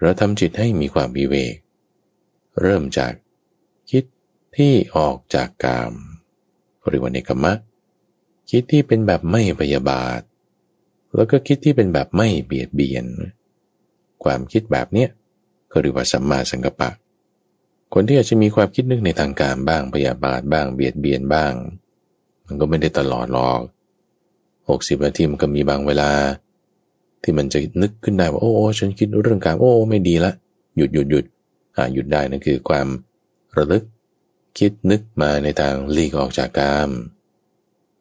[0.00, 1.56] เราทำจิตให้มีความวิเวก
[2.60, 3.12] เริ่มจาก
[3.90, 4.04] คิด
[4.56, 5.92] ที่ออกจากกาม
[6.86, 7.52] หรือว่าเนกมะ
[8.50, 10.20] คิดที่เป็นแบบไม่พยาบาท
[11.14, 13.06] แล้วก็คิดที่เป็นแบบไม่เบียดเบียน
[14.24, 15.10] ความคิดแบบเนี้ย
[15.70, 16.90] ก็เรียกว่าสัมมาสังกัปปะ
[17.94, 21.52] คนที่อาจจะมีความคิดนึกในทางการบ้างพยาบาทบ้างเบียดเบียนบ้าง
[22.46, 23.60] มันก็ไม่ได้ตลอดหรอก
[24.68, 26.10] หกสิบนาทีมันก็มีบางเวลา
[27.22, 30.32] ที่มันจะนึกขึ้นได้ว่าโอ้ฉันคิดเรื่องการโอ้ไม่ดีละ
[30.76, 31.24] หยุดหยุดหยุด
[31.76, 32.86] อ่าหยุดได้นั่นคือความ
[33.56, 33.84] ระลึก
[34.58, 36.90] คิดนึกมาในทางหลีกออกจากกาม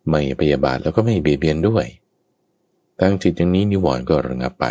[0.09, 1.85] ไม่พยาบาทแล้วก็ไม่เบียดเบียนด้วย
[2.99, 4.65] ตั้งจิตอย่างนี้นิวรณ์ก็ระงับไป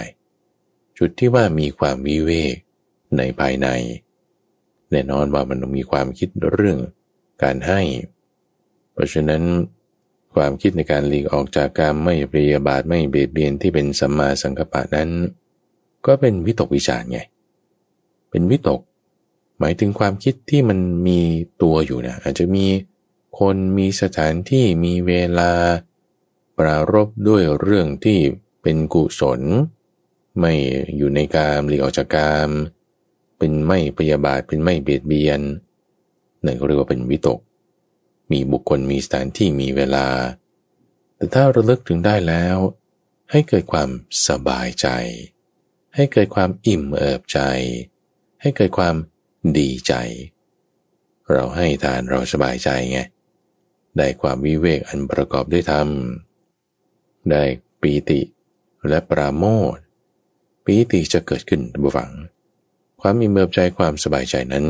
[0.98, 2.56] จุดที่ว่ามีความวิเวก
[3.16, 3.68] ในภายใน
[4.90, 6.78] แน่นอนว่ามันมีความคิดเรื่อง
[7.42, 7.80] การให้
[8.92, 9.42] เพราะฉะนั้น
[10.34, 15.10] ความคิดในการหลีกออกจากการไม่ปริยบาทไม่เบียดเบียนที่เป็นสัมมาสังกัปปะนั้น
[16.06, 17.20] ก็เป็นวิตกวิจารไง
[18.30, 18.80] เป็นวิตก
[19.58, 21.20] หมายถึงความคิดที่มันมี
[21.62, 22.66] ตัวอยู่นะอาจจะมี
[23.38, 25.52] คนมีสถานที่มีเวลา
[26.58, 28.18] ปรารบด้วยเรื่องที่
[28.62, 29.40] เป็นกุศล
[30.38, 30.52] ไม่
[30.96, 32.48] อยู่ในการหลีกออกจากการ
[33.38, 35.40] เป็นไม่พยาบาทเป็นไม่เบียดเบียน
[36.44, 37.40] นั่นก็เรียกว่าเป็นวิตก
[38.32, 40.06] มีบุคคลมีสถานที่มีเวลา
[41.16, 42.56] แต่ถ้าระลึกถึงได้แล้ว
[43.30, 43.88] ให้เกิดความ
[44.28, 44.88] สบายใจ
[45.94, 47.40] ให้เกิดความอิ่มเอิบใจ
[48.40, 48.94] ให้เกิดความ
[49.58, 49.94] ดีใจ
[51.32, 53.00] เราให้ทานเราสบายใจไง
[53.96, 55.88] ได้ความวิเวกอันประกอบด้วยธรรม
[57.30, 57.42] ได้
[57.80, 58.20] ปีติ
[58.88, 59.44] และปราโม
[59.74, 59.76] ท
[60.64, 62.10] ปีติจะเกิดขึ้นบุฟัง
[63.00, 64.64] ความอิ่มเอิบใจความสบายใจนั้น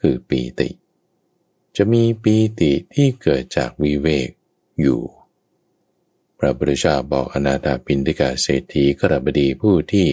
[0.00, 0.68] คือปีติ
[1.76, 4.28] จะมีปีติที่เกิดจากวิเวก
[4.80, 5.00] อยู่
[6.38, 10.06] พระพุทธเจ้าบอกอนาถาปินฑิกาเศรษฐีกระบดีผู้ที่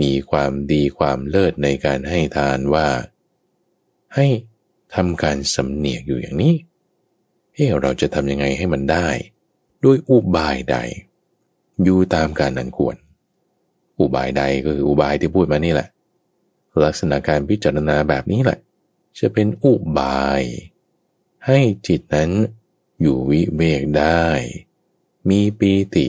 [0.00, 2.88] มีความดีความเลิศในการให้ทานว่า
[4.14, 4.26] ให้
[4.94, 6.54] ทำการสำเนียกอยู่อย่างนี้
[7.54, 9.08] เฮ้เราจะทำยังไงให้มันได้
[9.84, 10.76] ด้วยอุบายใด
[11.84, 12.96] อยู่ตามการนันควร
[13.98, 15.88] อุบายใดก็คืออุบายที่พูดมานี่แหละ
[16.84, 18.58] ลักษณะการพิจารณาแบบนี้แหละ
[19.18, 20.42] จะเป็นอุบาย
[21.46, 22.30] ให้จิตนั้น
[23.00, 24.24] อยู่วิเวกได้
[25.28, 26.06] มีปีติ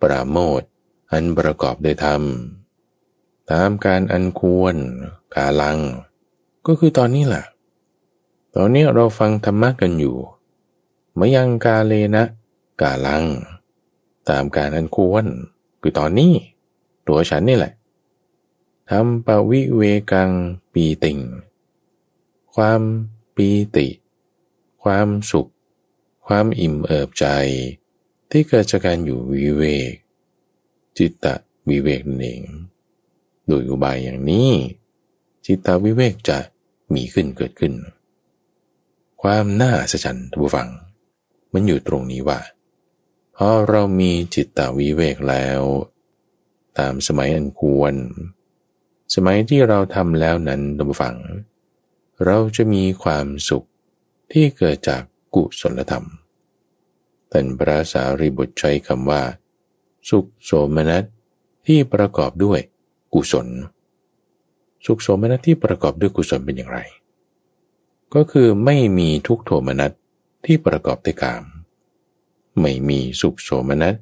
[0.00, 0.62] ปราโมท
[1.12, 2.22] อันประกอบด้วยธรรม
[3.50, 4.76] ตามการอันควร
[5.34, 5.78] กาลัง
[6.66, 7.44] ก็คือตอนนี้แหละ
[8.54, 10.16] ตอนนี้เราฟังธรรมะกันอยู่
[11.18, 12.24] มยังกาเลนะ
[12.80, 13.24] กาลัง
[14.30, 15.24] ตามการอันควร
[15.80, 16.32] คือตอนนี้
[17.08, 17.72] ตัวฉันนี่แหละ
[18.90, 20.30] ทำปวิเวกัง
[20.72, 21.18] ปีติง
[22.54, 22.80] ความ
[23.36, 23.88] ปีติ
[24.82, 25.50] ความสุข
[26.26, 27.26] ความอิ่มเอิบใจ
[28.30, 29.92] ที่เกิดจากการอยู่วิเวก
[30.98, 31.34] จิตตะ
[31.68, 32.42] วิเวกนั่นเอง
[33.46, 34.50] โดยอุบายอย่างนี้
[35.46, 36.38] จิตตวิเวกจะ
[36.94, 37.74] มีขึ้นเกิดขึ้น
[39.22, 40.70] ความน่าสะชันทุกฝัง
[41.52, 42.40] มันอยู่ตรงนี้ว่า
[43.36, 45.60] พอเรามีจิตตวิเวกแล้ว
[46.78, 47.94] ตามสมัยอันควร
[49.12, 51.16] สมัยที่เราทำแล้วนั้นทุกฝัง
[52.24, 53.66] เราจะมีความสุข
[54.32, 55.02] ที่เกิดจาก
[55.34, 56.06] กุศลธรรม
[57.32, 59.22] ท่านพระสารีบุตรใช้คำว่า
[60.08, 61.04] สุขโสมนัส
[61.66, 62.60] ที่ประกอบด้วย
[63.14, 63.48] กุศล
[64.86, 66.78] สุขโสมนัสที่ประกอบด้วยกุศลเป็นอย่างไร
[68.14, 69.92] ก็คือไม่มีทุกโทมนัส
[70.44, 71.44] ที่ประกอบด้วยกาม
[72.60, 73.94] ไม่มีสุขโสมนัส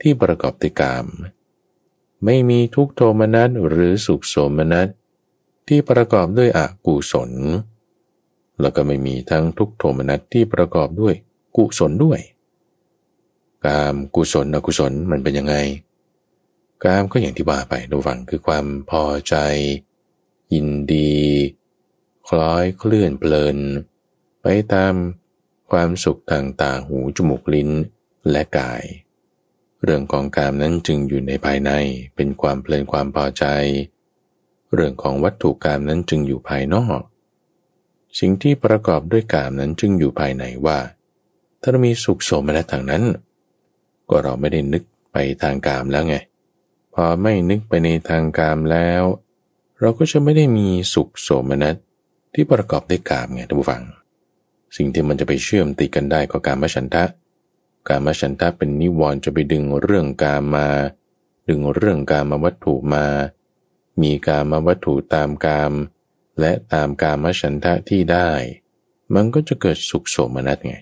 [0.00, 1.06] ที่ประกอบด้วยกาม
[2.24, 4.88] ไม่มีทุกโทมนัสหรือสุขโสมนัส
[5.68, 7.30] ที่ประกอบด้วยอกุศล
[8.60, 11.14] แล้วก็ไม่มีทั้งทุกโทมนัสที่ประกอบด้วย
[11.56, 12.20] กุศลด้วย
[13.66, 15.54] กามกุศลอกุศลมันเป็นยังไง
[16.84, 19.34] กามก็อย่างที่ว่าไปดูฟังคือความพอใจ
[20.52, 21.16] ยินดี
[22.28, 23.58] คล้อยเคลื่อนเพลิน
[24.42, 24.94] ไปตาม
[25.70, 27.70] ความสุขทางตาหูจมูกลิ้น
[28.30, 28.82] และกาย
[29.84, 31.70] เรื่องของกามนั้นจึงอยู่ในภายใน
[32.16, 33.44] เป็นความเพลินความพอใจ
[34.74, 37.00] เรื่องของวัตถุกามนั้นจึงอยู่ภายนอก
[38.18, 40.78] สิ่งที่ประกอบด้วยกามนั้นจึงอยู่ภายในว่า
[41.60, 43.04] ถ้าเรามีสุขโสมนัสทางนั้น
[44.08, 46.16] ก็เราไม่ได้นึกไปทางกามแล้วไง
[46.94, 49.02] พอไม่นึกไปในทางกามแล้ว
[49.80, 51.76] เราก็จะไม่ได้มีสุขโสมนัส
[52.34, 53.82] ที่ประกอบด้วยกามไงท่านผู้ฟัง
[54.76, 57.04] สิ่งที่มันจะไปเชื่อมติดกันได้ก็การมฉันทะ
[57.88, 60.68] การมฉันทะเป็นนิวรณ์จะไปดึงเรื่องกามมา
[61.48, 63.06] ดึงเรื่องกามมวัตถุมา
[64.00, 65.72] มีกามมวัตถุตามกาม
[66.40, 68.28] และตามกามฉันทะที่ได้
[69.14, 70.76] มันก็จะเกิดสุขโสมนัสไง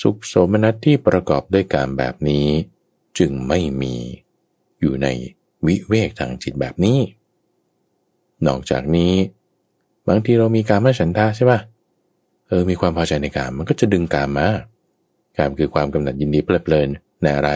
[0.00, 2.46] สุขโสมนัสที่ประกอบด้วยกามแบบนี้
[3.18, 3.94] จึงไม่มี
[4.80, 5.06] อยู่ใน
[5.66, 6.98] วิเวกทางจิตแบบนี้
[8.46, 9.14] นอกจากนี้
[10.08, 11.60] บางทีเรามีการมฉันทาใช่ป่ะ
[12.48, 14.48] เออมีความพอใจในการมันก็จะดึงการมา
[15.36, 16.88] การคือความกำหนัดยินดีเพลิดเพลิน
[17.22, 17.50] ในอะไร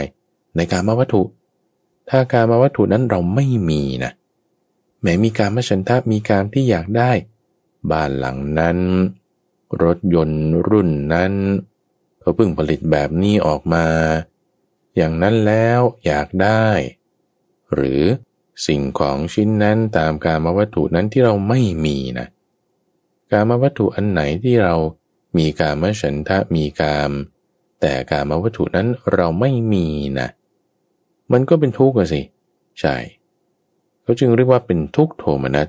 [0.56, 1.22] ในการมาวัตถุ
[2.10, 4.12] ถ้าการมาวัตถุนั้นเราไม่มีนะ
[5.02, 7.10] แม้มีการมาฉันทะมีการที่อยากได้
[7.90, 8.78] บ้านหลังนั้น
[9.82, 11.32] รถยนต์รุ่นนั้น
[12.20, 13.86] เขาเพิ่งผลิตแบบนี้ออกมา
[14.96, 16.66] อย่างนั้นแล้วอยากได้
[17.74, 18.02] หรือ
[18.66, 22.26] สิ่งของชิ้นนั้นตามการมวัตถุนั้นที่เราไม่มีนะ
[23.32, 24.74] การมวัตถุอันไหนที่เรา
[25.38, 27.10] มีการมฉันทะมีกาม
[27.80, 29.86] แต่การมวัตถุนั้นเราไม่มี
[30.18, 30.28] นะ
[31.32, 32.22] มันก็เป็นทุกข์สิ
[32.80, 32.96] ใช่
[34.02, 35.68] เขาจึงเรียกว่าเป็นทุกโทมนัส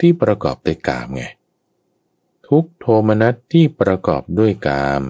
[0.00, 1.24] ที่ประกอบด้วยกามไง
[2.48, 5.02] ทุกโทมนัสที่ประกอบด้วยกาม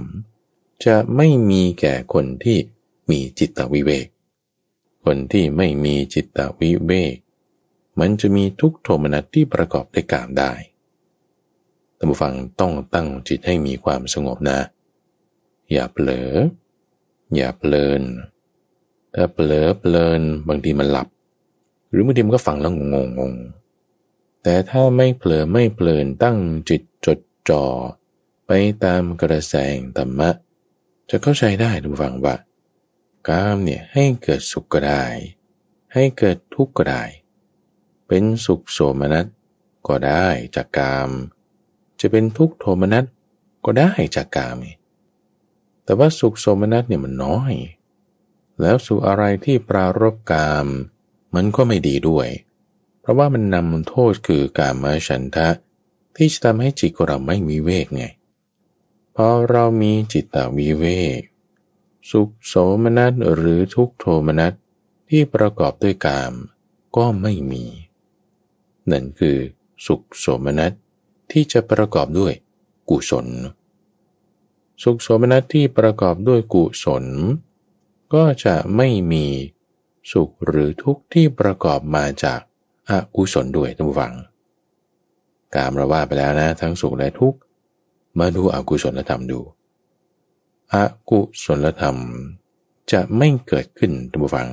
[0.85, 2.59] จะไม่มีแก่คนที่
[3.11, 4.07] มีจิตวิเวก
[5.05, 7.17] คนที่ไม่มีจิตตวิเวก
[8.01, 10.53] มันจะมีทุกโทมนัสที่ประกอบด้วยกามได้
[11.97, 14.59] ท่านผู้ฟังต้องตั้งจิตให้มีความสงบนะ
[15.73, 16.33] อย่าเผลอ
[17.37, 18.03] อย่าเพลิน
[19.15, 21.09] ถ้าเผลอเพลินบางทีมันหลับ
[21.91, 23.35] หรือบางทีมันก็ฟังแล้วงงงง
[24.43, 27.65] แต่ถ้าไม่เผลอไม่เพลินตั้งจิตจดจ่อ
[28.47, 28.51] ไป
[28.85, 30.31] ตามกระแสงธรรมะ
[31.11, 32.37] จะเข้าใจได้ทุกฝังว่า
[33.29, 35.05] กามเนี่ยให้เกิดสุขก็ได้
[35.95, 37.03] ให้เกิดทุกข์ก็ได้
[38.07, 39.27] เป็นสุขโสมนัส
[39.89, 40.27] ก็ได้
[40.57, 41.11] จากกาม
[42.01, 43.05] จะเป็นทุกข์โทมนัส
[43.65, 44.57] ก็ได้จากกาม
[45.89, 47.55] แต่ว่าสุขโสมนัสเนี่ยมันน้อย
[48.61, 50.67] แล้วสุขอะไรที่ปรารบกาม
[51.35, 52.29] มันก็ไม่ดีด้วย
[53.01, 55.49] เพราะว่ามันนำโทษคือกามมาฉันทะ
[56.17, 58.05] ที่จะทำให้จิตของเราไม่มีเวกไง
[59.17, 60.87] พอเรามีจิตตวิเว
[61.19, 61.21] ก
[62.11, 64.53] สุขโสมนัสหรือทุกโทมนัส
[65.09, 66.33] ที่ประกอบด้วยกาม
[66.97, 67.65] ก็ไม่มี
[68.91, 69.37] นั่นคือ
[69.87, 70.73] สุขโสมนัส
[71.31, 72.33] ที่จะประกอบด้วย
[72.89, 73.29] กุศล
[74.83, 77.05] สุขโสมนัสที่ประกอบด้วยกุศล
[78.15, 79.27] ก็จะไม่มี
[80.13, 82.41] สุขหรือทุกข์ที่ประกอบมาจาก
[82.89, 84.13] อากุศลด้วยท่านผู้ฟัง
[85.55, 87.39] กามเราว่าไปแล้วนะ ทั้งสุขและทุกข์
[88.19, 89.41] มาดูอกุศลธรรมดู
[90.75, 90.77] อ
[91.11, 91.97] กุศลธรรม
[92.93, 94.49] จะไม่เกิดขึ้นท่านผู้ฟัง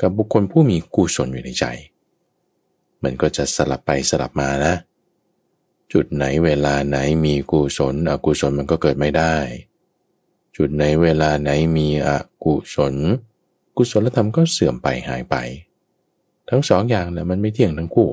[0.00, 1.64] กับบุคคลผู้มีกุศลอยู่ในใจ
[3.02, 4.74] มันก็จะสลับไปสลับมานะ
[5.92, 9.34] จุดไหนเวลาไหนมีกุศล อกุศลมันก็เกิดไม่ได้
[10.56, 12.10] จุดไหนเวลาไหนมีอ
[12.44, 12.94] กุศล
[13.76, 15.36] กุศลธรรมก็เสื่อมไปหายไป
[16.48, 18.10] ทั้งสองอย่างนะมันไม่เที่ยงทั้งคู่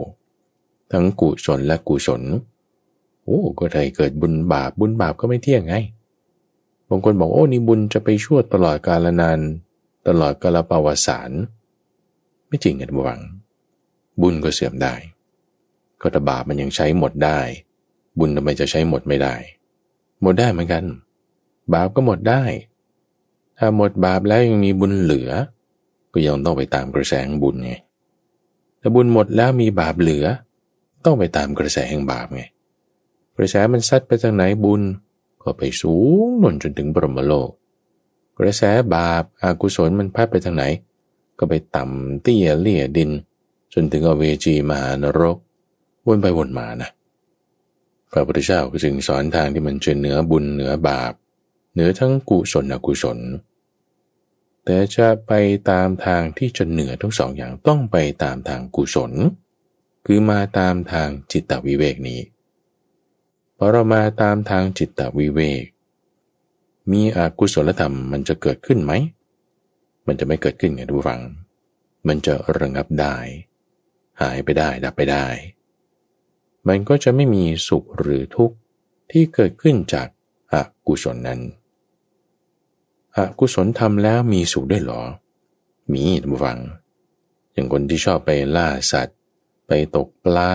[0.92, 2.22] ทั้งกุศลและกุศล
[3.24, 5.76] โอ้ก็ไทยเกิดบุญบาปบุญบาปก็ไม่เที่ยงไง
[6.90, 9.40] บางคนบอกโอ้นี่บุญจะไปชั่วตลอดกาลนาน
[10.08, 11.32] ตลอดกาลปวสาร
[12.48, 13.22] ไม่จริงกันบวัง
[14.22, 14.94] บุญก็เสื่อมได้
[16.04, 17.40] ก็ถ้าบาปมันยังใช้หมดได้
[18.20, 19.36] บุญทำไมจะใช้หมดไม่ได้
[20.22, 20.84] หมดได้เหมือนกัน
[21.74, 22.44] บาปก็หมดได้
[23.58, 25.32] ถ้าหมดบาปแล้วยังมีบุญเหลือ
[26.14, 27.74] ก็ยังต้องไปตามกระแสงบุญไง
[28.82, 30.26] ถ้าบุญหมดแล้วมีบาปเหลือ
[31.06, 32.44] ต้องไปตามกระแสแห่งบาปไง
[33.38, 34.82] กระแสมันซัดไปทางไหนบุญ
[35.44, 37.50] ก็ไปสูงนนจนถึงบรมโลก
[38.40, 38.62] กระแส
[38.96, 40.64] บาปอากุศลมันพัดไปทางไหน
[41.40, 43.12] ก็ไปต่ำเตี้ยเลี่ยดิน
[43.74, 45.38] จนถึงอเวจีมหานรก
[46.08, 46.90] วนไปวนมานะ
[48.12, 51.14] พระพุทธเจ้าก็จึงสอนทางที่มันเจเหนือบุญเหนือบาป
[51.74, 53.20] เหนือทั้งกุศลอกุศล
[54.66, 55.32] แต่จะไป
[55.70, 59.12] ตามทางที่จะเหนือทั้งสองอย่างต้องไปตามทางกุศล
[60.06, 62.20] คือมาตามทางจิตตวิเวกนี้
[63.58, 65.64] พอเรามาตามทางจิตตวิเวก
[66.92, 68.92] มีอกุศลธรรมมันจะเกิดขึ้นไหม
[70.08, 71.22] มันจะไม่เกิดขึ้นไงทุกฝัง
[72.08, 73.16] มันจะระงับได้
[74.22, 75.26] หายไปได้ดับไปได้
[76.68, 78.56] มันก็จะไม่มีสุขหรือทุกข์
[79.12, 80.08] ที่เกิดขึ้นจาก
[80.54, 80.56] อ
[80.88, 81.42] กุศลนั้น
[83.18, 85.02] อกุศลทำแล้วมีสุขด้วยหรอ
[85.94, 86.60] มีทุกฝัง
[87.54, 89.18] อย่างคนที่ชอบไปล่าสัตว์
[89.68, 90.54] ไปตกปลา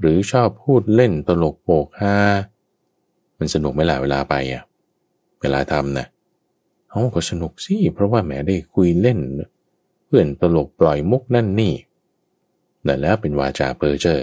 [0.00, 2.16] หรือชอบพูดเล่นตลกโปกฮา
[3.38, 4.62] มันสนุกไหมล่ะเวลาไปอะ
[5.40, 6.06] เวลาทำนะ
[6.88, 9.20] เขาก็สนุกสิ เพราะว่าแหมได้คุยเล่น
[10.04, 11.74] เพื่อนตลกปล่อยมุกนั่นนี่
[12.86, 14.20] นั่นแล้วเป็นวาจาเพอเจอ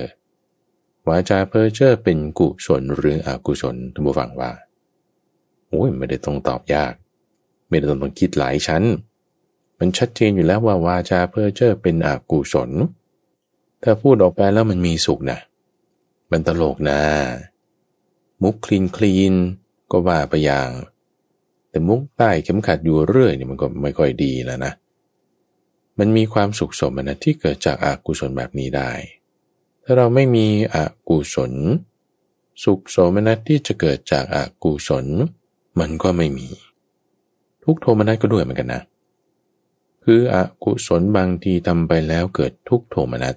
[1.09, 4.51] วาจาเพ้อเจอเป็นกุศลหรืออกุศลท่านผู้ฟังว่า
[5.69, 6.93] โอ้ยไม่ได้ต้องตอบยาก
[7.67, 8.83] ไม่ได้ต้องต้องคิดหลายชั้น
[9.79, 12.71] มันชัดเจนอยู่แล้วว่าวาจาเพ้อเจอเป็นอกุศล
[13.83, 15.39] ถ้าพูดออกไปแล้วมันมีสุขนะ
[16.31, 16.99] มันตลกนะ
[18.41, 19.33] มุกคลีนคลีน
[19.91, 20.69] ก็ว่าไปอย่าง
[21.69, 24.73] แต่มุกใต้เข็มขัดอยู่เรื่อยนี่มันก็ไม่ค่อยดีแล้วนะ
[25.99, 28.91] มันมีความสุขสมนัตที่เกิดจากอากุศลแบบนี้ได้
[29.83, 30.77] ถ้าเราไม่มีอ
[31.09, 31.53] กุศล
[32.63, 35.05] สุขโสมนัสที่จะเกิดจากอากุศล
[35.79, 36.47] มันก็ไม่มี
[37.63, 38.83] ทุกโทมนัสก็ด้วยเหมือนกันนะ
[40.03, 43.35] คืออกุศลบางทีทำไปแล้วเกิดทุกโทมนัส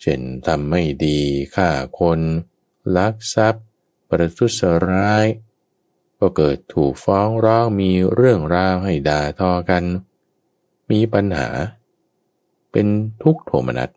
[0.00, 1.18] เช่นทำไม่ดี
[1.54, 2.20] ฆ่าคน
[2.96, 3.66] ลักทรัพย์
[4.08, 5.26] ประทุษร้าย
[6.18, 9.84] ก็เกิดถูกฟ้องร้องมีเรื่องราวให้ด่าทอกัน
[10.90, 11.48] มีปัญหา
[12.72, 12.86] เป็น
[13.22, 13.90] ทุกโทมนัส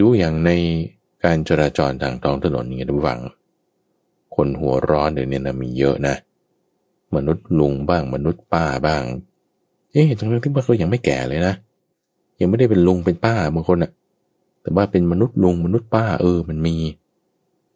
[0.00, 0.50] ดูอย่างใน
[1.24, 3.20] การจราจรทางท้องถนนอย่างทุกฝัง
[4.34, 6.14] คนหัวร้อนเดี๋ยวนี้นะมีเยอะนะ
[7.14, 9.02] มนุษย์ลุงบ้าง มนุษย์ป้าบ้าง
[9.92, 11.54] เอ๊ะตรงนี้ที่ว่าเขายังไม่แก่เลยนะ
[12.40, 13.90] ยังไม่ได้เป็นลุงเป็นป้าบางคนอะ
[14.62, 16.76] แต่ว่าเป็นมนุษย์ลุงมนุษย์ป้าเออมันมี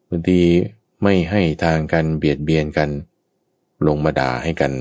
[0.08, 0.40] บางที
[1.02, 2.88] ไม่ให้ทางกันเบียดเบียนกัน
[3.86, 4.72] ลงมาด่าให้กัน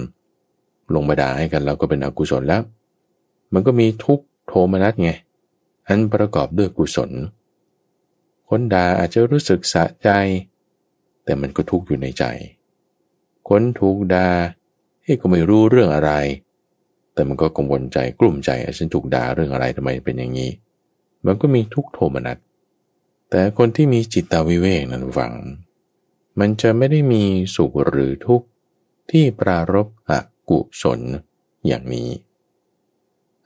[0.94, 2.62] ลงมาด่าให้กันเราก็เป็นอกุศลแล้ว
[3.54, 5.12] มันก็มีทุกโทมนัสไง
[5.88, 7.12] อันประกอบด้วยกุศล
[8.54, 10.10] คนด่าอาจจะรู้สึกสะใจ
[11.24, 12.24] แต่มันก็ทุกข์อยู่ในใจ
[13.50, 14.30] คนถูกด่า
[15.04, 16.12] เฮ้ก็ไม่รู้เรื่องอะไร
[17.14, 20.52] แต่มันก็กังวลใจกลุ่มใจฉันถูกด่าเรื่องอะไรทำไมเป็นอย่างนี้
[21.26, 22.38] มันก็มีทุกโทมนัส
[23.30, 25.34] แต่คนที่มีจิตตวิเวกนั้นฟัง
[26.40, 27.24] มันจะไม่ได้มี
[27.56, 28.48] สุขหรือทุกข์
[29.12, 30.12] ที่ปรารบอ
[30.50, 31.00] กุศล
[31.68, 32.10] อย่างนี้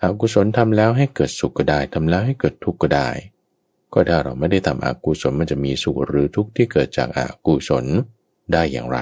[0.01, 3.09] อกุศลทำแล้วให้เกิดสุขก็ได้ทำแล้วให้เกิดทุกข์ก็ได้
[3.97, 7.85] ก็ถ้าเราไม่ได้ทำอกุศลมันจะมีสุขหรือทุกข์ที่เกิดจากอากุศล
[8.53, 8.99] ได้อย่างไร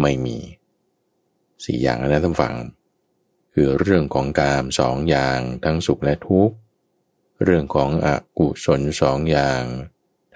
[0.00, 0.36] ไม่มี
[1.64, 2.54] สี่อย่างนะท่านฟัง
[3.54, 6.54] คือเรื่องของกามสองอย่างทั้งสุขและทุกข์
[7.44, 9.62] เรื่องของอกุศลสองอย่าง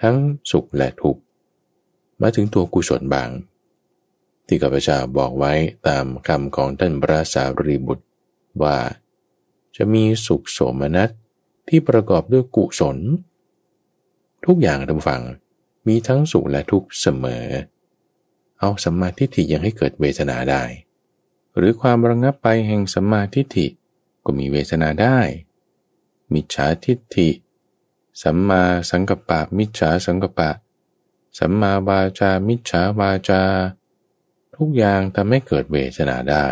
[0.01, 0.17] ทั้ง
[0.51, 1.21] สุขและทุกข์
[2.21, 3.29] มาถึงตัวกุศลบาง
[4.47, 5.53] ที่ข้าพเจ้าบอกไว้
[5.87, 8.05] ตามคำของท่านพระสารีบุตร
[8.63, 8.77] ว่า
[9.75, 11.09] จะมีสุขโสมนัส
[11.67, 12.97] ที่ประกอบด้วยกุศล
[14.45, 15.21] ทุกอย่างท่านฟัง
[15.87, 17.45] มีทั้งสุขและทุกข์เสมอ
[18.59, 20.63] เอาสัมมาทิฏฐิยังให้เกิดเวทนาได้
[21.57, 23.67] หรือความระงับไปแห่งสัมมาทิฏฐิ
[24.25, 25.19] ก็มีเวทนาได้
[26.33, 27.29] มิจฉาทิฏฐิ
[28.23, 30.51] สัมมาสังกัปปะ มิจฉาสังกัปปะ
[31.39, 33.43] สัมมาวาจา มิจฉาวาจา
[34.55, 36.47] ทุกอย่างทำให้เกิดเวทนาได้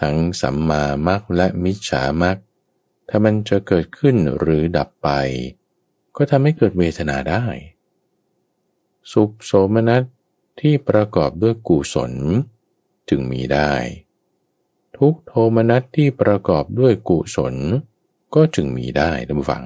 [0.00, 2.36] ทั้งสัมมามัคและมิจฉามัค
[3.08, 5.08] ถ้ามันจะเกิดขึ้นหรือดับไป
[6.16, 7.44] ก็ทำให้เกิดเวทนาได้
[9.12, 10.02] สุขโสมนัส
[10.60, 12.12] ที่ประกอบด้วยกุศล
[13.08, 13.72] จึงมีได้
[14.98, 17.54] ทุกโทมนัสที่ประกอบด้วยกุศล
[18.34, 19.64] ก็จึงมีได้ท่านผู้ฟัง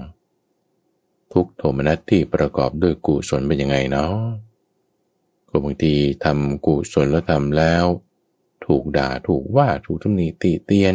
[1.33, 4.17] ทุกโทมนัสที่ประกอบด้วยกุศลเป็นยังไงเนาะ
[5.49, 5.95] ก็บางที
[6.25, 7.85] ทำกุศลแล้วทำแล้ว
[8.67, 10.95] ถูกด่าถูกว่าถูกตำหนิติเตียน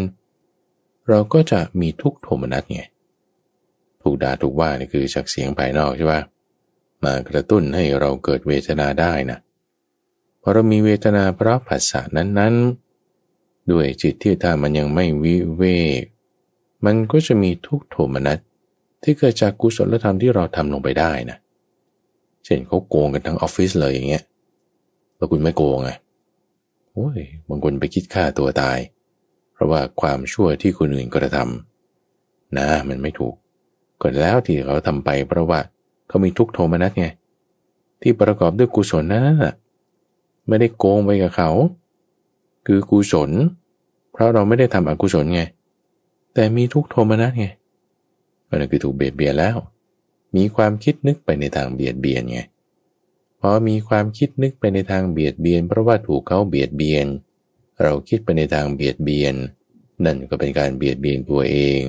[1.08, 2.82] เราก็จะมีทุกโทมนัสไง
[4.06, 6.22] ถูกด่าถูกว่านี่คือจากเสียงภายนอกใช่ปะ
[7.04, 9.38] มากระตุ้นให้เราเกิดเวทนาได้นะ
[10.42, 15.64] พอเรามีเวทนาเพราะภาษานั้นๆ ด้วยจิตที่ถ้ามันยังไม่วิเว
[16.02, 16.04] ก
[16.86, 18.40] มันก็จะมีทุกโทมนัส
[19.04, 21.38] ที่เกิดจากกุศลธรรมที่เราทำลงไปได้นะ
[22.46, 24.24] เช่นเขาโกงกันทั้งออฟฟิศเลยอย่างเงี้ย
[25.16, 25.92] แล้วคุณไม่โกงไง
[26.94, 28.80] โอ้ยบางคนไปคิดฆ่าตัวตาย
[29.54, 33.36] เพราะว่าความชั่วที่คนอื่นกระทำนะมันไม่ถูก
[34.02, 35.60] ก็แล้วที่เขาทำไปเพราะว่า
[36.08, 37.08] เขามีทุกโทมนัสไง
[38.02, 39.56] ที่ประกอบด้วยกุศลนั่นน่ะ
[40.48, 41.50] ไม่ได้โกงไปกับเขา
[42.68, 43.32] คือกุศล
[44.12, 45.42] เพราะเราไม่ได้ทำอกุศลไง
[46.34, 47.48] แต่มีทุกโทมนัสไง
[48.50, 49.58] มันคือถูกเบียดเบียนแล้ว
[50.36, 52.40] มีความคิดนึกไปในทางเบียดเบียนไง
[53.40, 57.06] พอมีความคิดนึกไปในทางเบียดเบียน เพราะว่าถูกเขาเบียดเบียน
[57.82, 59.36] เราคิดไปในทางเบียดเบียน
[60.06, 61.80] นั่นก็เป็นการเบียดเบียนตัวเอง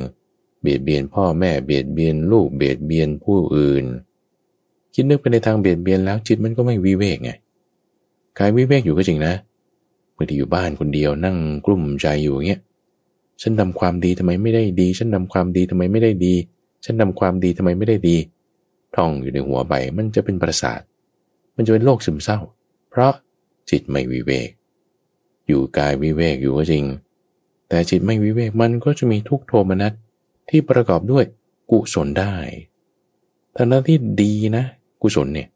[0.67, 3.85] เบียดเบียนพ่อแม่เบียดเบียนลูกเบียดเบียนผู้อื่น
[4.95, 7.31] คิดนึกไปในทางเบียดเบียนแล้วจิตมันก็ไม่วิเวกไง
[8.39, 9.35] กายวิเวกอยู่ก็จริงนะ
[10.15, 11.37] เมื่อที่อยู่บ้านคนเดียวนั่ง
[11.67, 12.61] กลุ่มใจอยู่เงี้ย
[13.43, 16.35] ฉันทาความดีทำไมไม่ได้ดี ฉันทาความดีทำไมไม่ได้ดี
[16.85, 18.17] ฉันทาความดีทำไมไม่ได้ดี
[18.97, 20.81] ท่องอยู่ในหัวใบมันจะเป็นประสาท
[21.57, 22.39] มันจะเป็นโรคซึมเศร้า
[22.91, 23.13] เพราะ
[23.71, 24.49] จิตไม่วิเวก
[25.49, 26.85] อยู่กายวิเวกอยู่ก็จริง
[27.69, 29.93] แต่จิตไม่วิเวกมันก็จะมีทุกโทมนัส
[30.49, 31.25] ที่ประกอบด้วย
[31.71, 32.35] กุศลได้
[33.57, 34.65] ทั้งนั้นที่ดีนะ
[35.03, 35.49] กุศลเนี่ย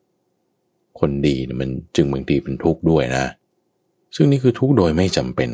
[1.00, 3.24] คนดีเนี่ยมันจึงบางทีเป็นทุกข์ด้วยนะ
[4.14, 5.50] ซึ่งนี่คือทุกข์โดยไม่จำเป็น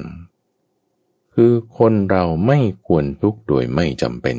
[1.34, 4.36] คือคนเราไม่ควรทุกข์โดยไม่จำเป็น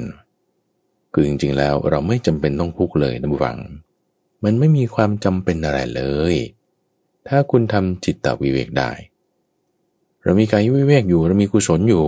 [1.13, 3.57] คือจริงๆแล้วเราไม่จำเป็นต้องทุกข์เลยนะบุฟัง
[4.43, 6.35] มันไม่มีความจำเป็นอะไรเลย
[7.27, 8.91] ถ้าคุณทำจิตตวิเวกได้
[10.23, 12.05] เรามีกายวิเวกอยู่เรามีกุศลอยู่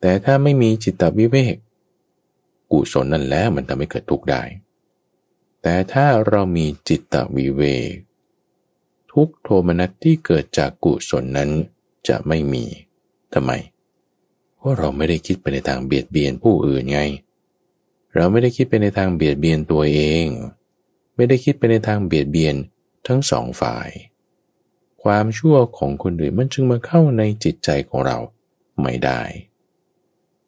[0.00, 1.54] แต่ถ้าไม่มีจิตตวิเวก
[2.72, 4.42] กุศลนั่นแล้วมันทำให้เกิดทุกข์ได้
[5.62, 7.92] แต่ถ้าเรามีจิตตวิเวก
[9.12, 11.50] ทุกโทมนัสที่เกิดจากกุศลนั้น
[12.08, 12.64] จะไม่มี
[13.34, 13.52] ทำไม
[14.56, 17.00] เพราะเราไม่ได้คิดไปในทางเบียดเบียนผู้อื่นไง
[18.14, 20.26] เราไม่ได้คิดไปในทางเบียดเบียนตัวเอง
[21.16, 22.54] ไม่ได้คิดไปในทางเบียดเบียน
[23.06, 23.88] ทั้งสองฝ่าย
[25.02, 28.18] ความชั่วของคนอื่นมันจึงมาเข้าในจิตใจของเรา
[28.82, 29.20] ไม่ได้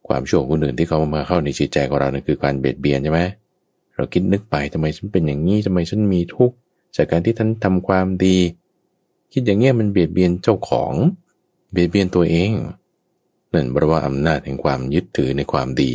[0.09, 3.21] ความชั่วของคนอื่นที่เขามาเข้าในจิตใจของเรานั่นคือการเบียดเบียนใช่ไหม
[3.97, 6.57] เราคิดนึกไปทำไมฉันเป็นอย่างนี้ทำไมฉันมีทุกข์
[6.97, 8.39] จากการที่ท่านทำความดี
[9.33, 10.93] คิดอย่างเงี้ยมันเบียดเบียนเจ้าของ
[11.73, 12.53] เบียดเบียนตัวเอง
[13.53, 15.93] นั่นเพราะว่าอำนาจแห่งความยึดถือในความดี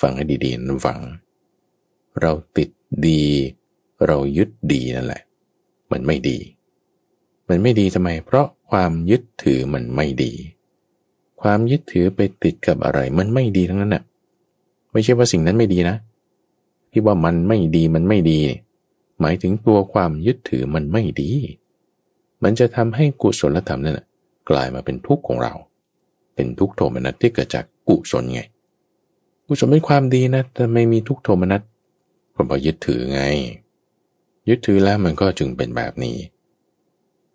[0.00, 1.00] ฟังให้ดีๆนะฟัง
[2.20, 2.70] เราติด
[3.06, 3.22] ดี
[4.06, 5.22] เรายึดดีนั่นแหละ
[5.92, 6.38] มันไม่ดี
[7.48, 10.32] มันไม่ดีทำไม เพราะความยึดถือมันไม่ดี
[11.44, 14.02] ความยึดถือไปติดกับอะไร มันไม่ดีทั้งนั้นน่ะ
[14.92, 15.96] ไม่ใช่ว่าสิ่งนั้นไม่ดีนะ
[16.90, 18.38] ที่ว่ามันไม่ดีมันไม่ดี
[19.20, 21.30] หมายถึงตัวความยึดถือมันไม่ดี
[22.42, 24.00] มันจะทำให้กุศลธรรมนั่น
[24.50, 25.54] กลายมาเป็นทุกข์ของเรา
[26.34, 28.40] เป็นทุกขโทมนัสที่เกิดจากกุศลไง
[29.46, 31.62] กุศลเป็นความดีนะ แต่ไม่มีทุกขโทมนัส
[32.32, 33.22] เพราะยึดถือไง
[34.48, 36.16] ยึดถือแล้วมันก็จึงเป็นแบบนี้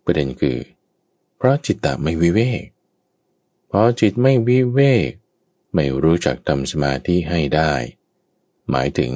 [0.04, 0.56] ประเด็นคือ
[1.36, 2.62] เพราะจิตตะไม่วิเวก
[3.70, 5.10] พอจิตไม่วิเวก
[5.74, 7.72] ไม่รู้จักทำสมาธิให้ได้
[8.70, 9.12] หมายถึง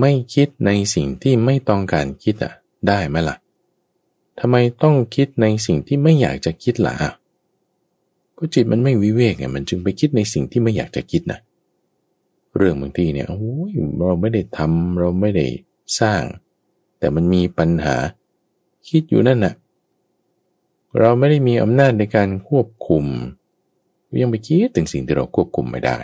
[0.00, 2.54] ไม่คิดในสิ่งที่ไม่ต้องการคิดอะ
[2.88, 3.36] ได้ไหมล่ะ
[4.40, 6.94] ทำไมต้องคิดในสิ่งที่ไม่อยากจะคิดล่ะ
[8.36, 11.38] ก็จิตมันไม่วิเวกไงมันจึงไปคิดในสิ่งที่ไม่อยากจะคิดนะ
[12.56, 15.46] เรื่องบางทีเนี่ยโอ้ยเราไม่ได้ทำเราไม่ได้
[16.00, 16.22] สร้าง
[16.98, 17.96] แต่มันมีปัญหา
[18.88, 19.54] คิดอยู่นั่นน่ะ
[20.98, 23.04] เราไม่ได้มีอำนาจในการควบคุม
[24.22, 25.98] ยังไปคิดถึงสิ่งที่เราควบคุมไม่ได้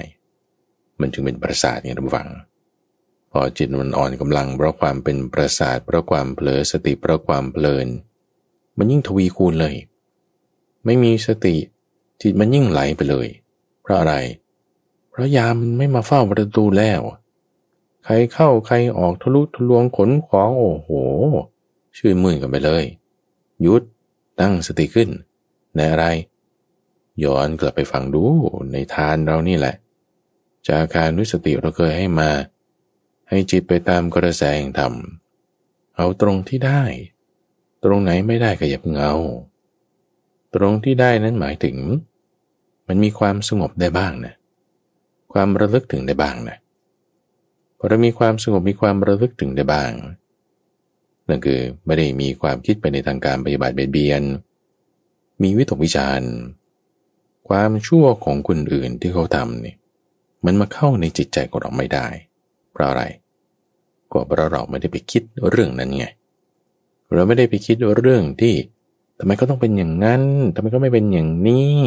[1.00, 2.28] มันจึงเป็นประสาทเนี่ยท่านผู้ฟัง
[3.32, 7.86] พอจิตมันอ่อนกำลังเพราะความเป็นประสาทเพราะความเผลอสติเพราะความเพลิน
[8.78, 9.74] มันยิ่งทวีคูณเลย
[10.84, 11.56] ไม่มีสติ
[12.22, 13.28] จิตมันยิ่งไหลไปเลย
[13.82, 14.14] เพราะอะไร
[15.10, 17.00] เพราะยามมันไม่มาเฝ้าประตูแล้ว
[18.04, 20.88] ใครเข้าใครออกทะลุทะลวงขนของโอ้โห
[21.96, 22.84] ชื่นมื่นกันไปเลย
[23.66, 23.82] ยุด
[24.40, 25.08] ตั้งสติขึ้น
[25.74, 26.04] ในอะไร
[27.24, 28.22] ย้อนกลับไปฟังดู
[28.72, 29.74] ในทานเรานี่แหละ
[30.68, 32.30] จากการนุสติเราเคยให้มา
[33.28, 34.92] ให้จิตไปตามกระแสแห่งธรรม
[35.96, 36.82] เอาตรงที่ได้
[37.84, 39.14] ตรงไหนไม่ได้ก็อย่าเพิ่งเอา
[40.54, 41.76] ตรงที่ได้นั้นหมายถึง
[42.88, 44.34] มันมีความสงบได้บ้างนะ
[45.32, 46.56] ความระลึกถึงได้บ้างนะ
[47.78, 49.92] พอเรามีความสงบมีความระลึกถึงได้บ้าง
[51.28, 54.22] นั่นคือไม่ได้มีความคิดไปในทางการปฏิบัติเบียดเบียน
[55.42, 56.30] มีวิตกวิจารณ์
[57.50, 59.76] ความชั่วของคนอื่นที่เขาทำเนี่ย
[60.44, 62.06] มันมาเข้าในจิตใจของเราไม่ได้
[62.72, 63.02] เพราะอะไร
[64.12, 66.06] ก็เพราะเราไม่ได้ไปคิดเรื่องนั้นไง
[67.12, 68.54] เราไม่ได้ไปคิดเรื่องที่
[69.18, 70.22] ทำไมก็ต้องเป็นอย่างนั้น
[70.54, 71.78] ทำไมก็ไม่เป็นอย่างนี้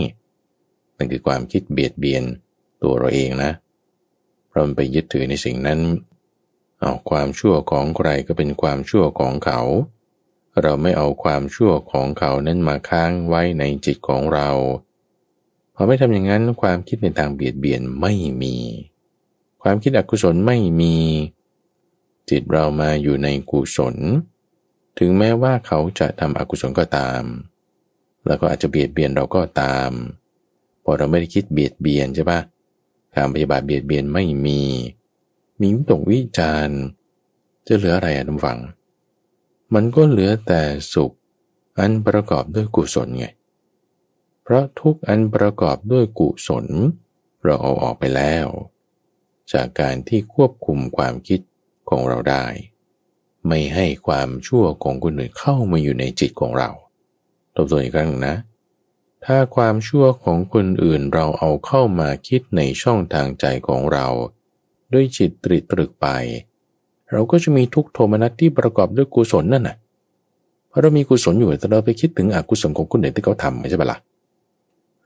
[0.98, 2.24] นั่นคือความคิดเบียดเบียน
[2.82, 3.52] ตัวเราเองนะ
[4.52, 5.80] เราไปยึดถือในสิ่งนั้น
[6.80, 9.62] เอาความชั่วของใครก็เป็นความชั่วของเขา
[10.62, 14.50] เราไม่เอาความชั่วของเขานั้นมาค้างไว้ในจิตของเรา
[15.76, 18.56] พอไม่ทำอย่างนั้นความคิดในทางเบียดเบียนไม่มี
[19.64, 20.96] ความคิดอกุศลไม่มี
[22.30, 23.96] จิตเรามาอยู่ในกุศล
[25.00, 27.24] ถึงแม้ว่าเขาจะทำอกุศลก็ตาม
[28.28, 29.92] แล้วก็อาจจะเบียดเบียนเราก็ตาม
[30.84, 32.40] พอเราไม่ได้คิดเบียดเบียนใช่ปะ
[33.16, 34.62] การปฏิบัติเบียดเบียนไม่มี
[35.62, 36.70] มีวิตกวิจาร
[37.68, 38.60] จะเหลืออะไรอะทุกฝัง
[39.74, 40.62] มันก็เหลือแต่
[40.94, 41.12] สุข
[41.78, 43.26] อันประกอบด้วยกุศลไง
[44.44, 46.66] เพราะทุกอันประกอบด้วยกุศล
[47.44, 48.48] เราเอาออกไปแล้ว
[49.54, 51.40] จากการที่ควบคุมความคิด
[51.90, 52.46] ของเราได้
[53.48, 56.70] ไม่ให้ความชั่วของคนอื่นเข้ามาอยู่ในจิตของเรา
[57.56, 58.36] ทบทวนอีกครั้งนะ
[59.26, 64.08] ถ้าความชั่วของคนอื่นเราเอาเข้ามาคิดในช่องทางใจของเรา
[64.94, 66.08] ด้วยจิตตริตรึกไป
[67.12, 69.78] เราก็จะมีทุกโทมนัสที่ประกอบด้วยกุศลนั่นน่ะ
[70.70, 74.00] เพราะเรามีกุศลอยู่แต่เราไปคิดถึงอกุศลของคนอื่นที่เขาทำใช่ปะละ่ะ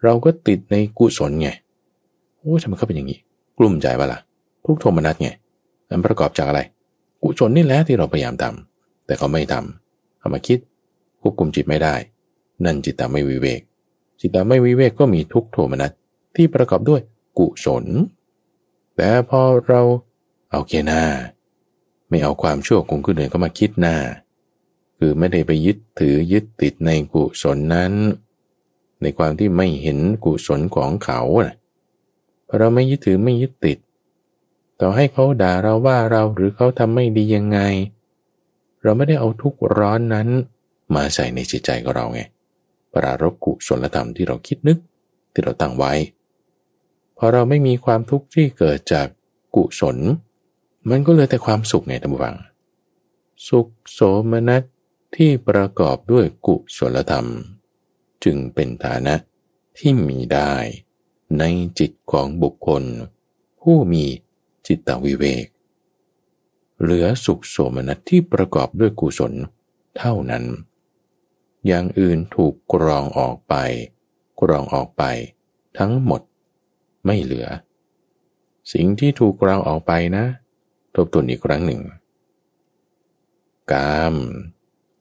[0.03, 1.49] เราก็ติดในกุศลไง
[2.37, 3.19] โอ้ทำไมเขาเป็นอย่างนี้
[3.57, 4.19] กลุ่มใจปะละ่ะ
[4.65, 5.29] ทุกโทมนัสไง
[5.89, 6.61] มันประกอบจากอะไร
[7.23, 10.59] กุศลนี่แหละที่เราพยายามทำแต่เขาไม่ทำเอามาคิด
[11.21, 11.95] ควบคุมจิตไม่ได้
[12.65, 13.61] นั่นจิตตาไม่วิเวก
[14.19, 15.91] จิตตาไม่วิเวกก็มีทุกโทมนัส
[16.35, 17.01] ที่ประกอบด้วย
[17.37, 17.85] กุศล
[18.95, 19.81] แต่พอเรา
[20.51, 21.01] เอาเกหน้า
[22.09, 23.95] ไม่เอาความชั่วของคนอื่นเข้ามาคิดหน้า
[24.97, 27.93] คือไม่ได้ไปยึดถือยึดติดในกุศลนั้น
[29.01, 31.19] ในความที่ไม่เห็นกุศลของเขา
[32.47, 33.77] พอเราไม่ยึดถือไม่ยึดติด
[34.79, 37.59] ต่อให้เขาด่าเราว่าเราหรือเขาทำไม่ดียังไง
[38.83, 40.27] เราไม่ได้เอาทุกร้อนนั้น
[40.95, 42.21] มาใส่ในจิตใจของเราไง
[42.93, 44.77] ปรารบกุศลธรรมที่เราคิดนึก
[45.33, 45.93] ที่เราตั้งไว้
[47.17, 49.07] พอเราไม่มีความทุกข์ที่เกิดจาก
[49.55, 49.97] กุศล
[50.89, 52.35] มันก็เหลือแต่ความสุขไงท่านผู้ฟัง
[53.47, 53.99] สุขโส
[54.31, 54.63] มนัส
[55.15, 57.27] ที่ประกอบด้วยกุศลธรรม
[58.23, 59.15] จึงเป็นฐานะ
[59.77, 60.53] ที่มีได้
[61.39, 61.43] ใน
[61.79, 62.83] จิตของบุคคล
[63.61, 64.05] ผู้มี
[64.67, 65.45] จิตตวิเวก
[66.81, 69.33] เหลือสุขโสมนัสที่ประกอบด้วยกุศล
[69.97, 70.45] เท่านั้น
[71.67, 73.55] อย่างอื่นถูกกรองออกไป
[74.41, 75.03] กรองออกไป
[75.77, 76.21] ทั้งหมด
[77.05, 77.47] ไม่เหลือ
[78.73, 80.25] สิ่งที่ถูกเราออกไปนะ
[80.95, 81.81] ทบทวนอีกครั้งหนึ่ง
[83.71, 84.15] กาม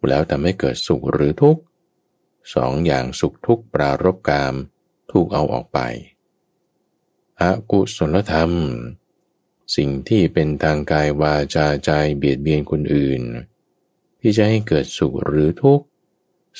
[0.08, 1.62] แล้วทำให้เกิดสุขหรือทุกข์
[2.54, 4.54] สองอย่างสุขทุกข์ปรารบกาม
[5.12, 5.78] ถูกเอาออกไป
[7.40, 8.52] อากุศลธรรม
[9.76, 13.22] สิ่งที่เป็นทางกายวาจาใจเบียดเบียนคนอื่น
[14.20, 15.86] ที่จะให้เกิดสุขหรือทุกข์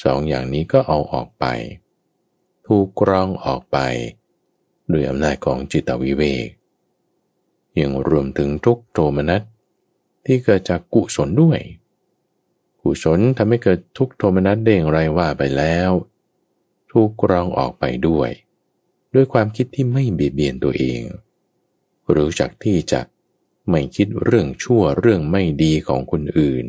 [0.02, 1.44] สองอย่างนี้ก็เอาออกไป
[2.66, 3.78] ถูกกรองออกไป
[4.92, 6.48] ด้วยอำนาจของจิตวิเวก
[7.80, 9.42] ยังรวมถึงทุกโทมนัส
[10.24, 11.60] ที่เกิดจากกุศลด้วย
[12.86, 15.90] กุศลทำให้เกิดทุกโทมนัสได้งไรว่าไปแล้ว
[16.90, 18.30] ถูกกรองออกไปด้วย
[19.14, 21.02] ด้วยความคิดที่ไม่เบียดเบียนตัวเอง
[22.14, 23.00] รู้จักที่จะ
[23.70, 26.66] ไม่คิดเรื่องชั่วเรื่องไม่ดีของคนอื่น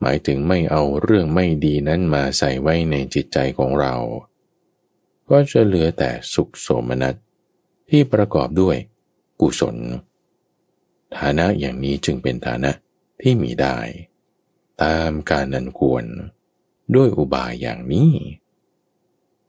[0.00, 3.94] หมายถึงไม่เอาเรื่องไม่ดีนั้นมาใส่ไว้ในจิตใจของเรา
[5.30, 7.14] ก็จะเหลือแต่สุขโสมนัส
[7.90, 8.76] ที่ประกอบด้วย
[9.40, 9.76] กุศล
[11.16, 12.70] ฐานะอย่างนี้จึงเป็นฐานะ
[13.20, 13.78] ที่มีได้
[14.82, 16.04] ตามการนันควร
[16.94, 18.10] ด้วยอุบายอย่างนี้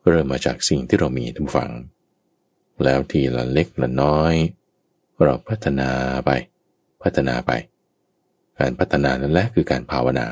[0.08, 1.72] เริ่มมาจากสิ่งที่เรามีทุกฝัง
[2.84, 4.34] แล้วทีละเล็กละน้อย
[5.24, 5.90] เราพัฒนา
[6.26, 6.32] ไป
[7.04, 7.52] พัฒนาไป
[8.60, 10.28] การพัฒนานั่นแหละคือการภาวนา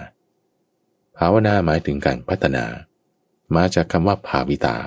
[1.17, 2.65] ภาวนาหมายถึงการพัฒนา
[3.55, 4.77] มาจากคำว่าภาวิตา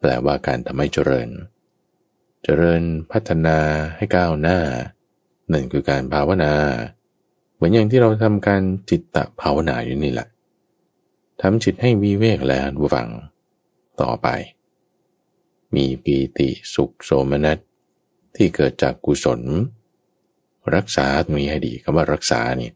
[0.00, 1.28] แปลว่าการทำให้เจริญ
[2.44, 2.82] เจริญ
[3.12, 3.58] พัฒนา
[3.96, 4.58] ให้ก้าวหน้า
[5.52, 6.52] นั่นคือการภาวนา
[7.64, 10.28] มือนอย่างที่เราทำการจิตตะภาวนาอยู่นี่แหละ
[11.40, 13.08] ทำจิตให้วิเวกแล้วฟัง
[14.00, 14.28] ต่อไป
[15.74, 17.58] มีปีติสุขโสมนัส
[18.36, 19.40] ที่เกิดจากกุศล
[20.74, 22.72] รักษาตรงนี้ให้ดีคำว่ารักษาเนี่ย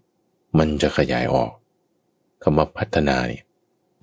[0.59, 1.53] มันจะขยายออก
[2.43, 3.45] คำว่าพัฒนาเนี่ย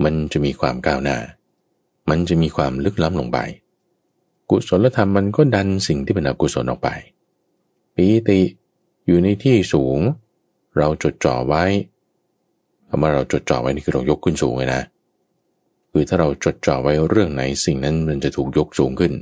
[0.04, 1.18] มันจะมีความก้าวหน้า
[2.10, 3.40] มันจะมีความลึกล้ำลงไป
[4.50, 6.90] กุศลธรรมมันก็ดันสิ่งที่เป็นอกุศลออกไป
[7.96, 8.42] ปีติ
[9.06, 10.00] อยู่ในที่สูง
[10.78, 11.64] เราจดจ่อไว้
[12.90, 14.82] คำว่าเราจดจ่อไว้นี่คือเรายกขึ้นสูงเลยนะ
[15.92, 19.14] คือถ้าเราจดจ่อไว้เรื่องไหนสิ่งนั้นมันจะถูกยกสูงขึ้น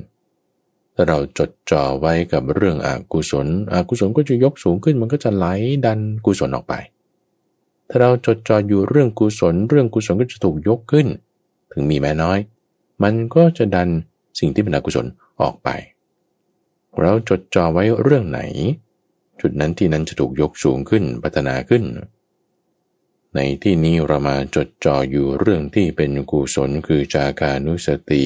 [0.96, 5.46] ถ้าเราจดจ่อไว้กับเรื่องอกุศลอกุศลก็จะยกสูงขึ้น มันก็จะไหล
[5.86, 6.74] ดันกุศลออกไป
[7.90, 11.08] ถ้าเราจดจ่ออยู่เรื่องกุศล เรื่องกุศลก็จะถูกยกขึ้น
[11.72, 12.40] ถึงมีแม้น้อย
[13.04, 13.90] มันก็จะดัน
[14.40, 15.06] สิ่งที่เป็นอกุศล
[15.42, 15.70] ออกไป
[17.00, 18.40] เราจดจ่อไว้เรื่องไหน
[19.42, 21.84] จุดนั้นที่นั้นจะถูกยกสูงขึ้นพัฒนาขึ้น
[23.36, 28.26] ในที่นี้เรามาจดจ่ออยู่เรื่องที่เป็นกุศลคือจากานุสติ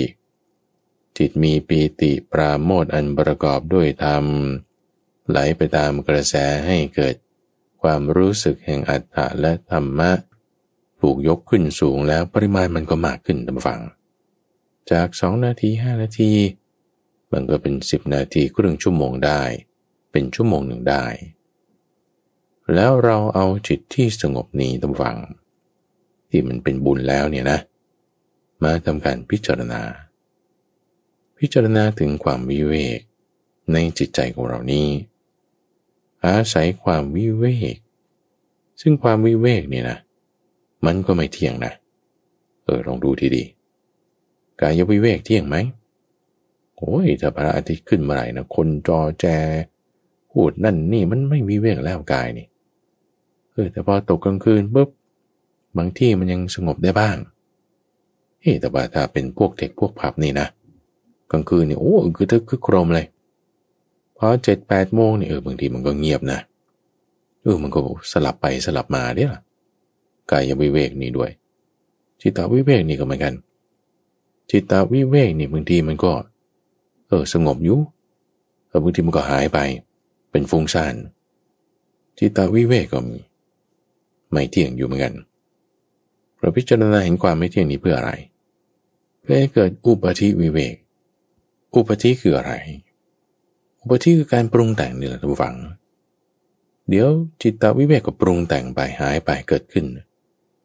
[1.18, 4.26] จิตมีปีติปราโมทอันประกอบด้วยธรรม
[5.30, 6.36] ไหลไปตามกระแส
[6.66, 7.16] ให้เกิด
[7.82, 10.11] ความรู้สึกแห่งอัตถะและธรรมะ
[11.01, 13.82] ถูกยกขึ้นสูงแล้วปริมาณมันก็มากขึ้นตามฟัง
[14.91, 16.32] จากสองนาทีห้านาที
[17.32, 19.41] มันก็เป็นสิบนาทีครึ่งชั่วโมงได้
[20.18, 21.05] เป็นชั่วโมงหนึ่งได้
[22.74, 25.18] แล้วเราเอาจิตที่สงบนี้ตำฟัง
[26.30, 27.59] ที่มันเป็นบุญแล้วเนี่ยนะ
[28.63, 29.82] มาทำการพิจารณา
[31.39, 32.99] พิจารณาถึงความวิเวก
[33.74, 34.88] ในจิตใจของเรานี้
[36.26, 37.76] อาศัยความวิเวก
[38.82, 39.97] ซึ่งความวิเวกเนี่ยนะ
[40.86, 41.74] มันก็ไม่เที่ยงนะ
[42.63, 43.43] เออลองดูทีดี
[44.61, 45.55] กายวิเวกเที่ยงไหม
[46.78, 49.26] โอ้ยถ้าพระอาทิตย์ขึ้นเมาไหร่นะคนจอแจ
[50.36, 52.48] พูดนั่นนี่มันไม่วิเวกแล้วกายนี่
[53.54, 54.90] เออแต่พอตกกลางคืนปุ๊บ
[55.78, 57.18] บางที่มันยังสงบได้บ้าง
[58.42, 60.48] เฮ้แต่ว่าถ้าเป็นพวกเด็กพวกผับนี่นะ
[61.32, 63.08] กลางคืนนี่โอ้คือทึกคือโครมเลย
[64.18, 66.40] พอเจ็ดแปดโมงนี่เออบางทีมันก็เงียบนะ
[67.42, 67.80] เออมันก็
[68.12, 69.32] สลับไปสลับมาเนี่ย
[70.32, 71.30] กายวิเวกนี่ด้วย
[72.22, 73.34] จิตวิเวกนี่ก็เหมือนกัน
[74.52, 76.12] จิตวิเวกนี่บางทีมันก็
[77.08, 77.80] เออสงบอยู่
[78.68, 79.60] เออบางทีมันก็หายไป
[80.36, 80.96] เป็นฟุ้งซ่าน
[82.18, 83.18] จิตวิเวกก็มี
[84.32, 85.14] ไม่เที่ยงอยู่เหมือนกัน
[86.40, 88.12] เราพิจารณาเห็นความไม่เที่ยงนี้เพื่ออะไร
[89.22, 90.76] เพื่อให้เกิดอุปธิวิเวก
[91.76, 92.54] อุปธิคืออะไร
[93.82, 95.56] อุปธิคือการปรุงแต่งนี่แหละทุกฝัง
[96.90, 97.08] เดี๋ยว
[97.42, 99.86] จิตตวิเวกก็ปรุงแต่งไปหายไปเกิดขึ้น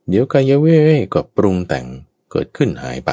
[0.09, 1.87] เดี๋ยวกายวิเวกก็ปรุงแต่ง
[2.33, 3.13] เกิดขึ้นหายไป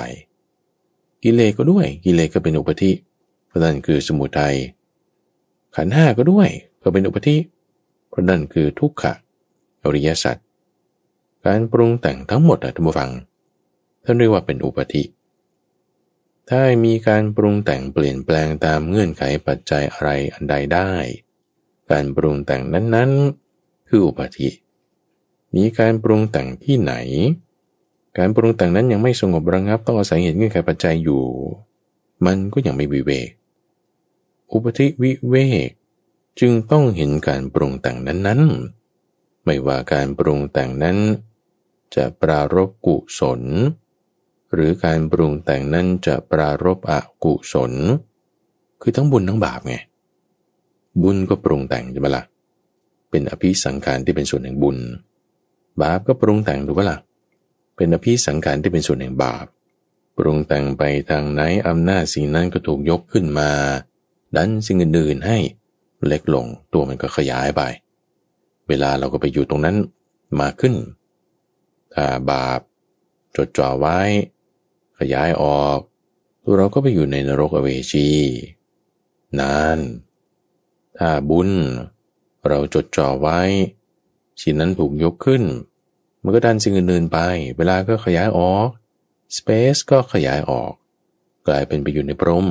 [1.23, 2.91] กิเลสก็ด้วย กิเลสก็เป็นอุปธิ
[3.47, 4.55] เพราะนั่นคือสมุทัย
[5.75, 6.49] ขันห้าก็ด้วย
[6.83, 7.37] ก็เป็นอุปธิ
[8.09, 9.13] เพราะนั่นคือทุกขะ
[9.83, 10.37] อริยสัจ
[11.45, 13.11] การปรุงแต่งทั้งหมดอะท่านผู้ฟัง
[14.03, 15.03] ท่านเรียกว่าเป็นอุปธิ
[16.49, 20.91] ถ้ามีการปรุงแต่งเปลี่ยนแปลงตามเงื่อนไขปัจจัยอะไรอันใดได้
[21.91, 24.49] การปรุงแต่งนั้นๆ คืออุปธิ
[25.55, 26.93] มีการปรุงแต่งที่ไหน
[28.17, 31.23] การปรุงแต่งนั้นยังไม่สงบระงับต้องอาศัยเหตุเงื่อนไขปัจจัยอยู่
[32.25, 33.29] มันก็ยังไม่วิเวก
[34.51, 35.35] อุปธิวิเว
[35.67, 35.69] ก
[36.39, 40.97] จึงต้องเห็นการปรุงแต่งนั้นๆ ไม่ว่าการปรุงแต่งนั้น
[41.95, 43.41] จะปรารบกุศล
[44.53, 47.73] หรือการปรุงแต่งนั้นจะปรารบอกุศล
[48.81, 49.75] คือทั้งบุญทั้งบาปไง
[51.01, 52.23] บุญก็ปรุงแต่งใช่ไหมละ่ะ
[53.09, 54.77] เป็นอภิสังขารที่เป็นส่วนแห่งบุญ
[55.81, 56.99] บาปก็ปรุงแต่งถูกปะละ่ะ
[57.75, 59.45] เป็นอภิสังขารที่เป็นส่วนแห่งบาป
[60.17, 63.49] ปรุงแต่งไปทางไหนอำนาจสิ่งนั้นก็ถูกยกขึ้นมา
[64.35, 65.37] ดันสิ่งอื่นๆให้
[66.07, 67.61] เล็กลงตัวมันก็ขยายไป
[68.67, 69.77] เวลาเราก็ไปอยู่ตรงนั้น
[70.39, 70.73] มาขึ้น
[71.93, 72.59] ถ้าบาป
[73.35, 73.99] จดจ่อไว้
[74.99, 75.79] ขยายออก
[76.43, 78.09] ตัวเราก็ไปอยู่ในนรกอเวจี
[79.39, 79.79] นาน
[80.97, 81.49] ถ้าบุญ
[82.47, 83.39] เราจดจ่อไว้
[84.41, 85.43] สิ่งนั้นถูกยกขึ้น
[86.23, 87.17] มันก็ดันสิ่งอื่นๆไป
[87.57, 88.69] เวลาก็ขยายออก
[89.35, 90.73] สเปซก็ขยายออก
[91.47, 92.47] กลายเป็นไปอยู่ในพรม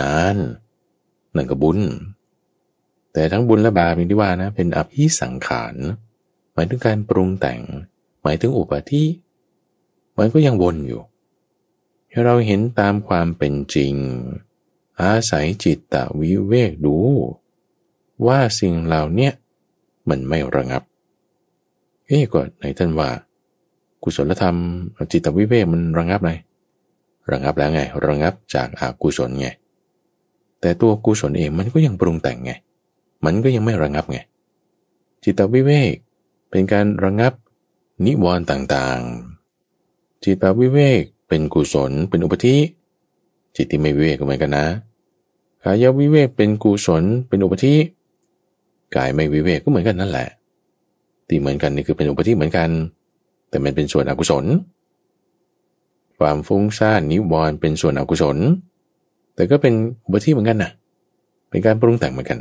[0.00, 0.36] นาน
[1.34, 1.80] นั่นก็บุญ
[3.12, 5.74] แต่ทั้งบุญและบาปอย่างที่ว่านะ เป็นอภิสังขาร
[6.52, 7.60] หมายถึงการปรุงแต่ง
[8.22, 9.04] หมายถึงอุปธิ
[10.18, 11.02] มันก็ยังวนอยู่
[12.10, 13.94] ให้เราเห็นตามความเป็นจริง
[15.00, 16.96] อาศัยจิตตวิเวกดู
[18.26, 19.30] ว่าสิ่งเหล่านี้
[20.08, 20.82] มันไม่ระงับ
[22.06, 23.10] เอ๊ะก็ไหนท่านว่า
[24.02, 24.56] กุศลธรรม
[25.12, 26.30] จิตวิเวกมันระงับไหม
[27.30, 29.48] ระงับแล้วไง ระงับจากอากุศลไง
[30.64, 32.52] แต่ตัวกุศลเองมันก็ยังปรุงแต่งไง
[33.24, 34.18] มันก็ยังไม่ระงับไง
[35.24, 35.94] จิตวิเวก
[36.50, 37.32] เป็นการระงับ
[38.06, 42.56] นิวรณ์ต่างๆ จิตวิเวกเป็นกุศลเป็นอุปธิ
[43.56, 44.66] จิตที่ไม่วิเวกก็เหมือนกันนะ
[45.64, 47.74] กายวิเวกเป็นกุศลเป็นอุปธิ
[48.96, 50.28] กายไม่วิเวกก็เหมือนกันนั่นแหละ
[51.28, 52.70] ที่เหมือนกันนี่คือเป็นอุปธิเหมือนกัน
[53.48, 54.44] แต่มันเป็นส่วนอกุศล
[56.18, 58.38] ความฟุ้งซ่านนิวรณ์เป็นส่วนอกุศล
[59.34, 59.74] แต่ก็เป็น
[60.04, 60.70] อุปธิเหมือนกันนะ
[61.48, 62.40] เป็นการปรุงแต่งเหมือนกัน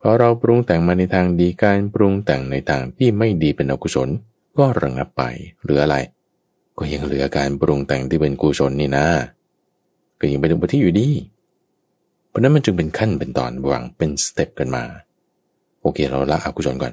[0.00, 4.08] พอเราปรุงแต่งมาในทางดีการปรุงแต่งในทางที่ไม่ดีเป็นอกุศล
[4.58, 5.22] ก็ระงับไป
[5.62, 5.96] หรืออะไร
[6.78, 9.06] ก็ยังเหลือการปรุงแต่งที่เป็นกุศลนี่นะ
[10.20, 11.08] ก็ยังเป็นอุปธิอยู่ดี
[12.28, 14.82] เพราะนั้นมันจึงเป็นขั้นเป็นตอนวางเป็นสเต็ปกันมา
[15.80, 16.92] โอเคเราละอกุศลก่อน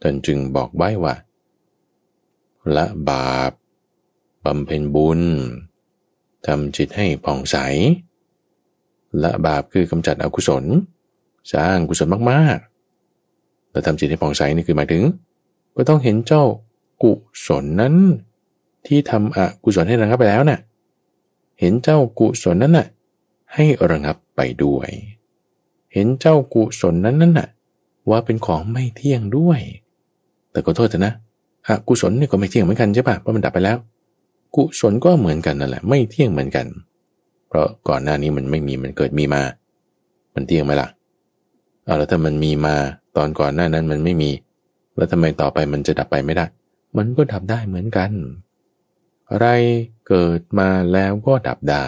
[0.00, 1.14] ท่านจึงบอกไว้ว่า
[2.76, 3.52] ละบาป
[4.44, 5.20] บำเพ็ญบุญ
[6.46, 7.56] ทำจิตให้ผ่องใส
[9.22, 10.64] ละบาปคือกำจัดอกุศล
[11.52, 15.02] สร้างกุศลมากๆแต่ทำจิตให้ผ่องใสนี่คือหมายถึง
[15.76, 16.44] ก็ต้องเห็นเจ้า
[17.02, 17.12] กุ
[17.46, 17.94] ศลนั้น
[18.86, 20.60] ที่ทำอกุศลให้ระงับไปแล้วนะ่ะ
[21.60, 22.86] เห็นเจ้ากุศลนั้นน่ะ
[23.54, 24.90] ให้ระงับไปด้วย
[25.92, 27.48] เห็นเจ้ากุศลนั้นนั่นน่ะ
[28.10, 29.60] ว่าเป็นของไม่เที่ยงด้วย
[30.52, 31.14] แต่ก็โทษเถอะนะ
[31.68, 33.76] อกุศลนี่ก็ไม่เที่ยงเหมือนกันใช่ปะเพราะมันดับไปแล้ว
[34.56, 36.66] กุศลก็เหมือนกันนั่นแหละ ไม่เที่ยงเหมือนกัน
[37.48, 39.42] เพราะก่อนหน้านี้มันไม่มีมันเกิดมีมา
[40.34, 40.88] มันเที่ยงไหมล่ะ
[41.84, 42.74] เอาแล้วถ้ามันมีมา
[43.16, 44.30] ตอนก่อนหน้านั้นมันไม่มี
[44.96, 46.44] แล้วทำไมต่อไปมันจะดับไปไม่ได้
[46.96, 48.10] มันก็ดับได้เหมือนกัน
[49.30, 49.46] อะไร
[50.08, 51.86] เกิดมาแล้วก็ดับได้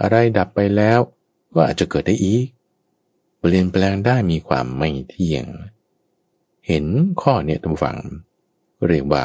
[0.00, 0.98] อะไรดับไปแล้ว
[1.54, 2.46] ก็อาจจะเกิดได้อีก
[3.38, 5.46] เปลี่ยนแปลงได้มีความไม่เที่ยง
[6.68, 6.84] เห็น
[7.22, 7.98] ข้อเนี่ยทุกฝัง
[8.88, 9.22] เรียกว่า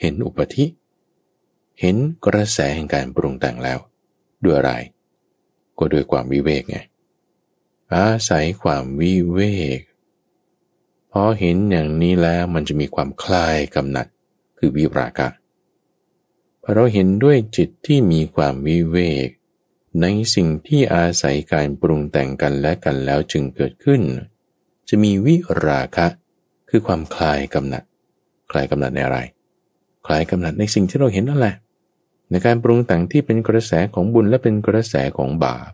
[0.00, 0.64] เห็นอุปธิ
[1.80, 1.96] เห็น
[2.26, 3.78] กระแสแห่งการปรุงแต่งแล้ว
[4.44, 4.72] ด้วยอะไร
[5.78, 6.78] ก็ด้วยความวิเวกไง
[7.94, 9.40] อาศัยความวิเว
[9.78, 9.80] ก
[11.12, 14.06] พอเห็นอย่างนี้แล้วมันจะมีความคลายกำหนัด
[14.58, 15.28] คือวิรากะ
[16.62, 19.28] พอเราเห็นด้วยจิตที่มีความวิเวก
[20.00, 24.02] ในสิ่งที่อาศัยการปรุงแต่งกันและกันแล้วจึงเกิดขึ้น
[24.88, 26.06] จะมีวิราคะ
[26.68, 27.82] คือความคลายกำหนัด
[28.50, 29.18] คลายกำหนัดในอะไร
[30.06, 31.54] คลายกำหนัดในสิ่งที่เราเห็นนั่นแหละ
[32.30, 35.70] ในการปรุงแต่งที่เป็นกระแสของบุญและเป็นกระแสของบาป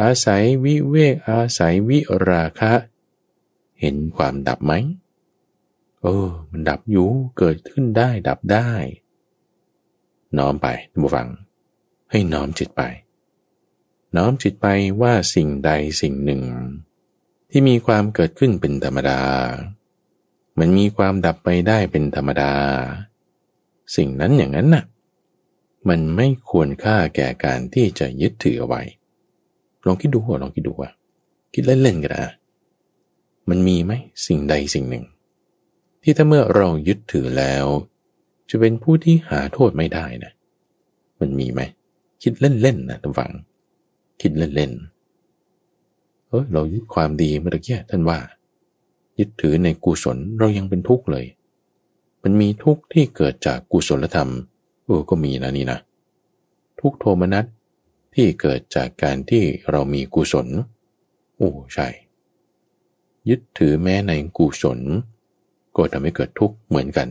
[0.00, 2.72] อาศัยวิเวกอาศัยวิราคะ
[3.80, 4.72] เห็นความดับไหม
[6.02, 7.08] เออ มันดับอยู่
[7.38, 8.70] เกิดขึ้นได้ดับได้
[10.38, 11.28] น้อมไปท่านผู้ฟัง
[12.10, 12.82] ให้น้อมจิตไป
[14.16, 14.66] น้อมจิตไป
[15.02, 15.70] ว่าสิ่งใด
[16.00, 16.42] สิ่งหนึ่ง
[17.50, 19.20] ที่มีความเกิดขึ้นเป็นธรรมดา
[20.58, 22.52] มันมีความดับไปได้เป็นธรรมดา
[23.96, 24.84] สิ่งนั้นอย่างนั้นน่ะ
[25.88, 28.82] มันไม่ควรค่าแก่การที่จะยึดถือเอาไว้
[29.86, 30.90] ลองคิดดูว่าลองคิดดูว่า
[31.54, 32.32] คิดเล่นๆกันนะ
[33.48, 33.92] มันมีไหม
[34.26, 35.04] สิ่งใดสิ่งหนึ่ง
[36.02, 37.66] ที่ถ้าเมื่อเรายึดถือแล้ว
[38.50, 40.32] จะเป็นผู้ที่หาโทษไม่ได้นะ
[41.20, 41.60] มันมีไหม
[42.22, 43.30] คิดเล่นๆนะท่านฟัง
[44.20, 48.18] คิดเล่นๆเออเรายึดความดีเมื่อกี้ท่านว่า
[49.18, 51.26] ยึดถือในกุศลเรายังเป็นทุกข์เลย
[52.22, 54.30] มันมีทุกข์ที่เกิดจากกุศลธรรม
[54.90, 55.78] ออก็มีนะนี่นะ
[56.80, 57.44] ทุกโทมนัส
[58.14, 60.46] ที่เกิดจากการที่เรามีกุศล
[61.36, 61.88] โอ้ใช่
[63.28, 64.80] ยึดถือแม้ในกุศล
[65.76, 67.08] ก็ทำให้เกิดทุกข์เหมือนกัน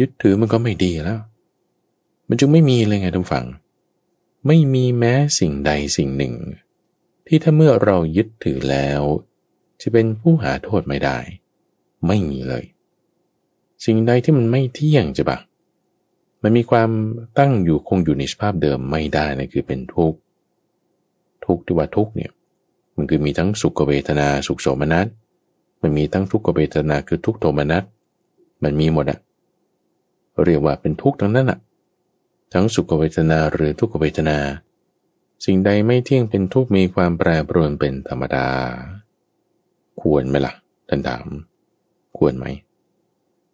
[0.00, 1.20] ยึดถือมันก็ไม่ดีแล้ว
[2.28, 3.46] มันจึงไม่มีเลยไงทุกฝัง
[4.46, 6.34] ไม่มีแม้สิ่งใดสิ่งหนึ่ง
[7.26, 9.02] ที่ถ้าเมื่อเรายึดถือแล้ว
[9.80, 11.18] จะเป็นผู้หาโทษไม่ได้
[12.06, 12.64] ไม่มีเลย
[13.84, 15.38] สิ่งใดที่มันไม่เที่ยงจะบะ
[16.42, 16.90] มันมีความ
[17.38, 20.18] ตั้งอยู่คงอยู่ในสภาพเดิมไม่ได้นะคือเป็นทุกข์
[21.46, 22.30] ทุกข์ที่ว่าทุกข์เนี่ย
[22.96, 25.06] มันคือมีทั้งสุขเวทนาสุขโสมนัส
[25.82, 27.84] มันมีทั้งทุกขเวทนาคือทุกโทมนัส
[28.64, 29.18] มันมีหมดอะ
[30.44, 31.58] เรียกว่าเป็นทุกข์ทั้งนั้นอะ
[32.52, 34.38] ทั้งสุขเวทนาหรือทุกขเวทนา
[35.44, 38.46] สิ่งใดไม่เที่ยงเป็นทุกข์มีความแปรปรวนเป็นธรรมดา
[40.00, 40.54] ควรไหมละ่ะ
[40.88, 41.24] ท่านถาม
[42.18, 42.46] ควรไหม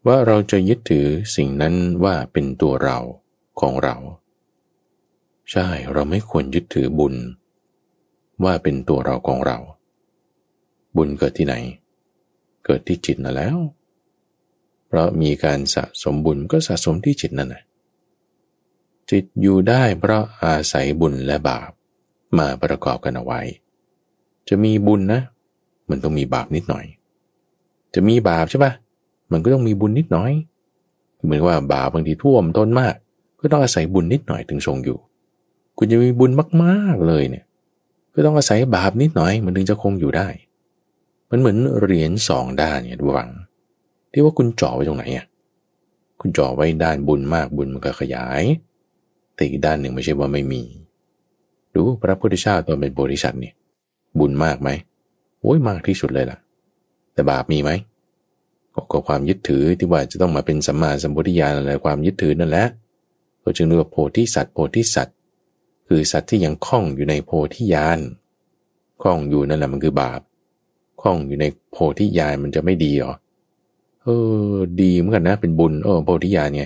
[0.06, 1.74] ว่าเราจะยึดถือสิ่งนั้น
[2.04, 2.98] ว่าเป็นตัวเรา
[3.60, 3.96] ของเรา
[5.50, 7.14] ใช่เราไม่ควรยึดถือบุญ
[8.44, 9.58] ว่าเป็นตัวเราของเรา
[10.96, 11.54] บุญเกิดที่ไหน
[12.64, 13.58] เกิดที่จิตนั่นแล้ว
[14.86, 17.62] เพราะมีการสะสมบุญก็สะสมที่จิตนั่นแหละ
[19.10, 21.70] จิตอยู่ได้เพราะอาศัยบุญและบาป
[22.38, 23.40] มาประกอบกันเอาไว้
[24.48, 25.20] จะมีบุญนะ
[25.88, 26.84] มันต้องมีบาปนิดหน่อย
[27.94, 28.72] จะมีบาปใช่ปะ
[29.32, 30.32] มันก็ต้องมีบุญนิดหน่อย
[31.24, 32.94] เหมือนว่าบาปบางทีท่วมต้นมาก
[33.40, 34.98] ก็ต้องอาศัยบุญนิดหน่อยถึงทรงอยู่
[35.78, 36.30] คุณจะมีบุญ
[36.62, 37.44] มากๆเลยเนี่ย
[38.14, 40.28] ก็ต้องอาศัยบาปนิดหน่อย มันถึงจะคงอยู่ได้
[41.30, 43.30] มันเหมือนเหรียญสองด้านเนี่ยดูวัง
[44.12, 45.26] ที่ว่าคุณจ่อไว้ตรงไหนอะ
[46.20, 48.42] คุณจ่อไว้ด้านบุญมากบุญมันก็ขยาย
[49.34, 50.62] แต่อีกด้านหนึ่งไม่ใช่ว่าไม่มี
[51.74, 53.54] ดูพระพุทธเจ้าตอนเป็นโพธิสัตว์นี่ย
[54.18, 54.68] บุญมากไหม
[55.40, 56.38] โอ้ยมากที่สุดเลยล่ะ
[57.14, 57.70] แต่บาปมีไหม
[58.92, 62.66] ก็ความยึดถือที่ว่าจะต้องมาเป็นสัมมาสัมพุทธญาณอะไรความยึดถือนั่นแหละ
[63.40, 65.16] เราจึงเรียกว่าโพธิสัตว์โพธิสัตว์
[65.88, 67.98] คือสัตว์ที่ยังคล้องอยู่ในโพธิญาณ
[69.02, 70.20] คล้องอยู่นั่นแหละมันคือบาป
[71.00, 73.14] คล้องอยู่ในโพธิญาณมันจะไม่ดีหรอ
[74.02, 74.08] เอ
[74.52, 76.64] อ ดีเหมือนกันนะ เป็นบุญเออโพธิญาณไง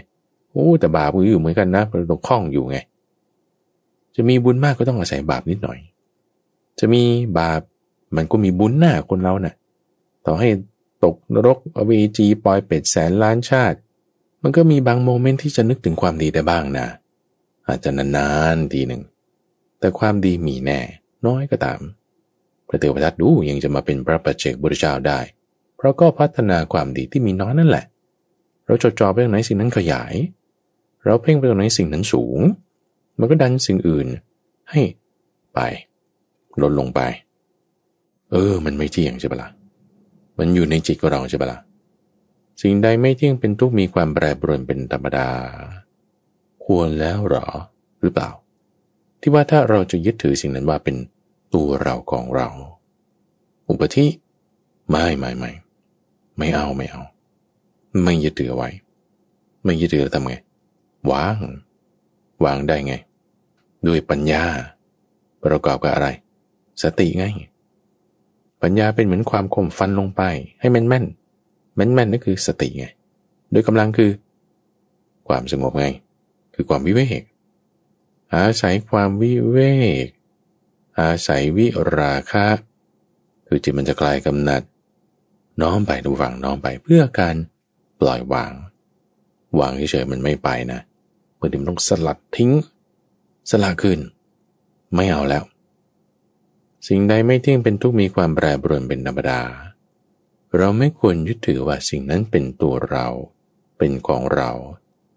[0.53, 2.79] โอ้แต่บาปก็อยู่เหมือนกันนะเราต้องคล้องอยู่ไง
[4.17, 5.79] จะมีบุญมากก็ต้องอาศัยบาปนิดหน่อย
[6.79, 7.03] จะมี
[7.39, 7.61] บาป
[8.17, 9.55] มันก็มีบุญหน้าคนเรานะ่ะ
[10.27, 10.49] ต่อให้
[11.05, 13.79] ตกนรกอเวจีปล่อยเป็ดแสนล้านชาติ
[14.43, 16.87] มันก็มีบางโมเมนต์ที่จะนึกถึงความดีได้บ้างนะ
[17.69, 19.03] อาจจะนานๆทีหนึ่ง
[19.81, 20.81] แต่ความดีมีแน่
[21.27, 21.81] น้อยก็ตาม
[22.69, 25.21] พระเตวทัตดูยังจะมาเป็นพระปัจเจกบุตรเจ้าได้
[25.77, 27.85] เพราะก็พัฒนาความดีที่มีน้อยนั่นแหละ
[28.67, 30.15] เราจดจ่อไปตรงไหนสิ่งนั้นขยาย
[31.05, 32.39] เราเพ่งไปตรงไหนสิ่งนั้นสูง
[33.19, 34.07] มันก็ดันสิ่งอื่น
[34.71, 34.81] ให้
[35.55, 35.61] ไป
[36.63, 37.01] ลดลงไป
[38.31, 39.51] เออ มันไม่เที่ยงใช่ปะละ่ะ
[40.39, 41.61] มันอยู่ในจิตของเราใช่ปะละ่ะ
[42.63, 45.29] สิ่งใดไม่เที่ยงเป็นทุกมีความแปรปรวนเป็นธรรมดา
[46.65, 47.47] ควรแล้วหรอ
[48.01, 48.31] หรือเปล่า
[49.21, 50.97] ที่ว่าถ้าเราจะยึดถือสิ่งนั้นว่าเป็น
[51.55, 52.49] ตัวเราของเรา
[53.69, 54.07] อุปธิ
[54.91, 55.51] ไม่ไม่ไม่
[56.39, 57.03] ไม่เอาไม่เอา
[58.05, 58.71] ไม่ยึดถือไว้
[59.65, 60.35] ไม่ยึดถือแล้วทำไง
[61.11, 61.37] วาง
[62.45, 62.95] วางได้ไง
[63.87, 64.45] ด้วยปัญญา
[65.43, 66.09] ประกอบกับอะไร
[66.83, 67.25] สติไง
[68.63, 70.23] ปัญญาเป็นเหมือนความคมฟันลงไป
[70.61, 71.05] ให้แม่นแม่น
[71.77, 72.87] แม่นแม่นนั่นคือสติไง
[73.53, 74.11] โดยกำลังคือ
[75.29, 75.87] ความสงบไง
[76.55, 77.23] คือความวิเวก
[78.35, 79.59] อาศัยความวิเว
[80.05, 80.07] ก
[81.01, 82.47] อาศัยวิราคะ
[83.47, 84.63] คือจิตมันจะกลายกำหนัด
[85.63, 87.37] น้อมไปดูฝังน้อมไปเพื่อการ
[88.01, 88.53] ปล่อยวาง
[89.59, 90.81] วางเฉยๆมันไม่ไปนะ
[91.39, 92.51] บางทีมันต้องสลัดทิ้ง
[93.51, 94.01] สละคืน
[94.95, 95.45] ไม่เอาแล้ว
[96.89, 99.43] สิ่งใดไม่เที่ยงเป็นทุกมีความแปรปรวนเป็นธรรมดา
[100.57, 103.07] เราไม่ควรยึดถือว่าสิ่งนั้นเป็นตัวเรา
[103.79, 104.51] เป็นของเรา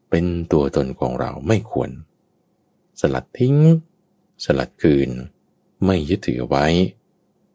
[0.09, 1.89] เป็นตัวตนของเราไม่ควร
[2.99, 3.55] สลัดทิ้ง
[4.45, 5.09] สลัดคืน
[5.85, 6.65] ไม่ยึดถือไว้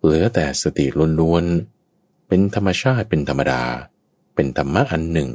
[0.00, 0.86] เหลือแต่สติ
[1.20, 3.62] ล้วนๆ เป็นธรรมชาติเป็นธรรมดา
[4.34, 5.30] เป็นธรรมะอันหนึ่ง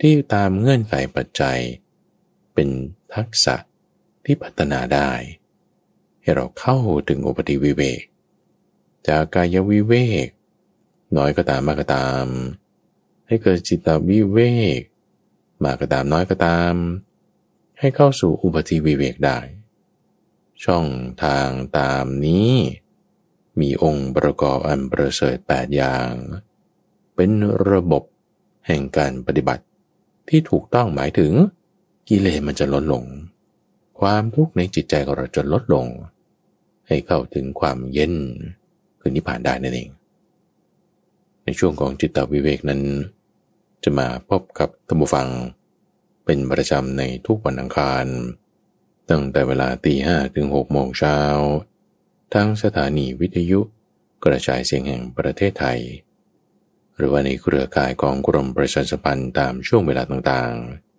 [0.00, 1.58] ที่ตามเงื่อนไขปัจจัย
[2.54, 2.68] เป็น
[3.14, 3.56] ทักษะ
[4.24, 5.10] ที่พัฒนาได้
[6.22, 6.76] ให้เราเข้า
[7.08, 8.02] ถึงอุปติวิเวก
[9.08, 9.94] จากกายวิเว
[10.26, 10.28] ก
[11.16, 12.26] น้อยก็ตามมากก็ตาม
[13.26, 14.38] ให้เกิดจิตวิเว
[14.78, 14.80] ก
[15.64, 16.74] มากก็ตามน้อยก็ตาม
[17.78, 19.38] ให้เข้าสู่อุปติวิเวกได้
[20.64, 20.86] ช่อง
[21.24, 21.48] ทาง
[21.78, 22.52] ตามนี้
[23.60, 26.12] มีองค์ประกอบอันประเสริฐแปดอย่าง
[27.14, 27.30] เป็น
[27.70, 28.02] ระบบ
[28.66, 29.64] แห่งการปฏิบัติ
[30.28, 31.32] ที่ถูกต้องหมายถึง
[32.08, 33.04] กิเลสมันจะลดลง
[34.00, 35.86] ความทุกข์ในจิตใจของเราจะลดลง
[36.88, 38.14] ให้เข้าถึงความเย็น
[39.00, 39.90] คือนิพพานได้นั่นเอง
[41.44, 42.82] ในช่วงของจิตตวิเวกนั้น
[43.84, 45.28] จะมาพบกับธรรมฟัง
[46.24, 48.06] เป็นประจำในทุกวันอังคาร
[49.10, 51.18] ตั้งแต่เวลาตีห้ถึงหกโมงเช้า
[52.34, 53.60] ทั้งสถานีวิทยุ
[54.24, 55.80] กระจายเสียงแห่งประเทศไทย
[56.96, 60.89] หรือว่าในเครือข่ายของกรมประชาสัมพันธ์ตามช่วงเวลาต่างๆ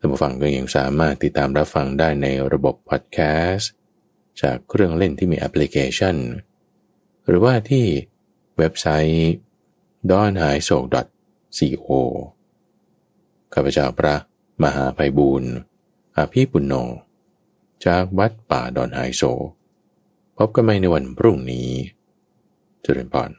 [0.00, 3.18] ท่านผู้ฟังก็ยังสามารถติดตามรับฟังได้ในระบบพอดแค
[3.50, 3.70] สต์
[4.42, 6.16] จากเครื่องเล่นที่มีแอปพลิเคชัน
[7.26, 7.86] หรือว่าที่
[8.58, 9.30] เว็บไซต์
[10.10, 10.78] d o n h a i s o
[11.88, 11.90] co
[13.54, 14.14] ข้าพเจ้าพระ
[14.62, 15.52] มหาภัยบูรณ์
[16.16, 16.74] อาภีปุณโญ
[17.86, 19.22] จากวัดป่าดอนไฮโซ
[20.36, 21.68] พบกันใหม่ในวันพรุ่งนี้
[22.84, 23.30] จุรินพร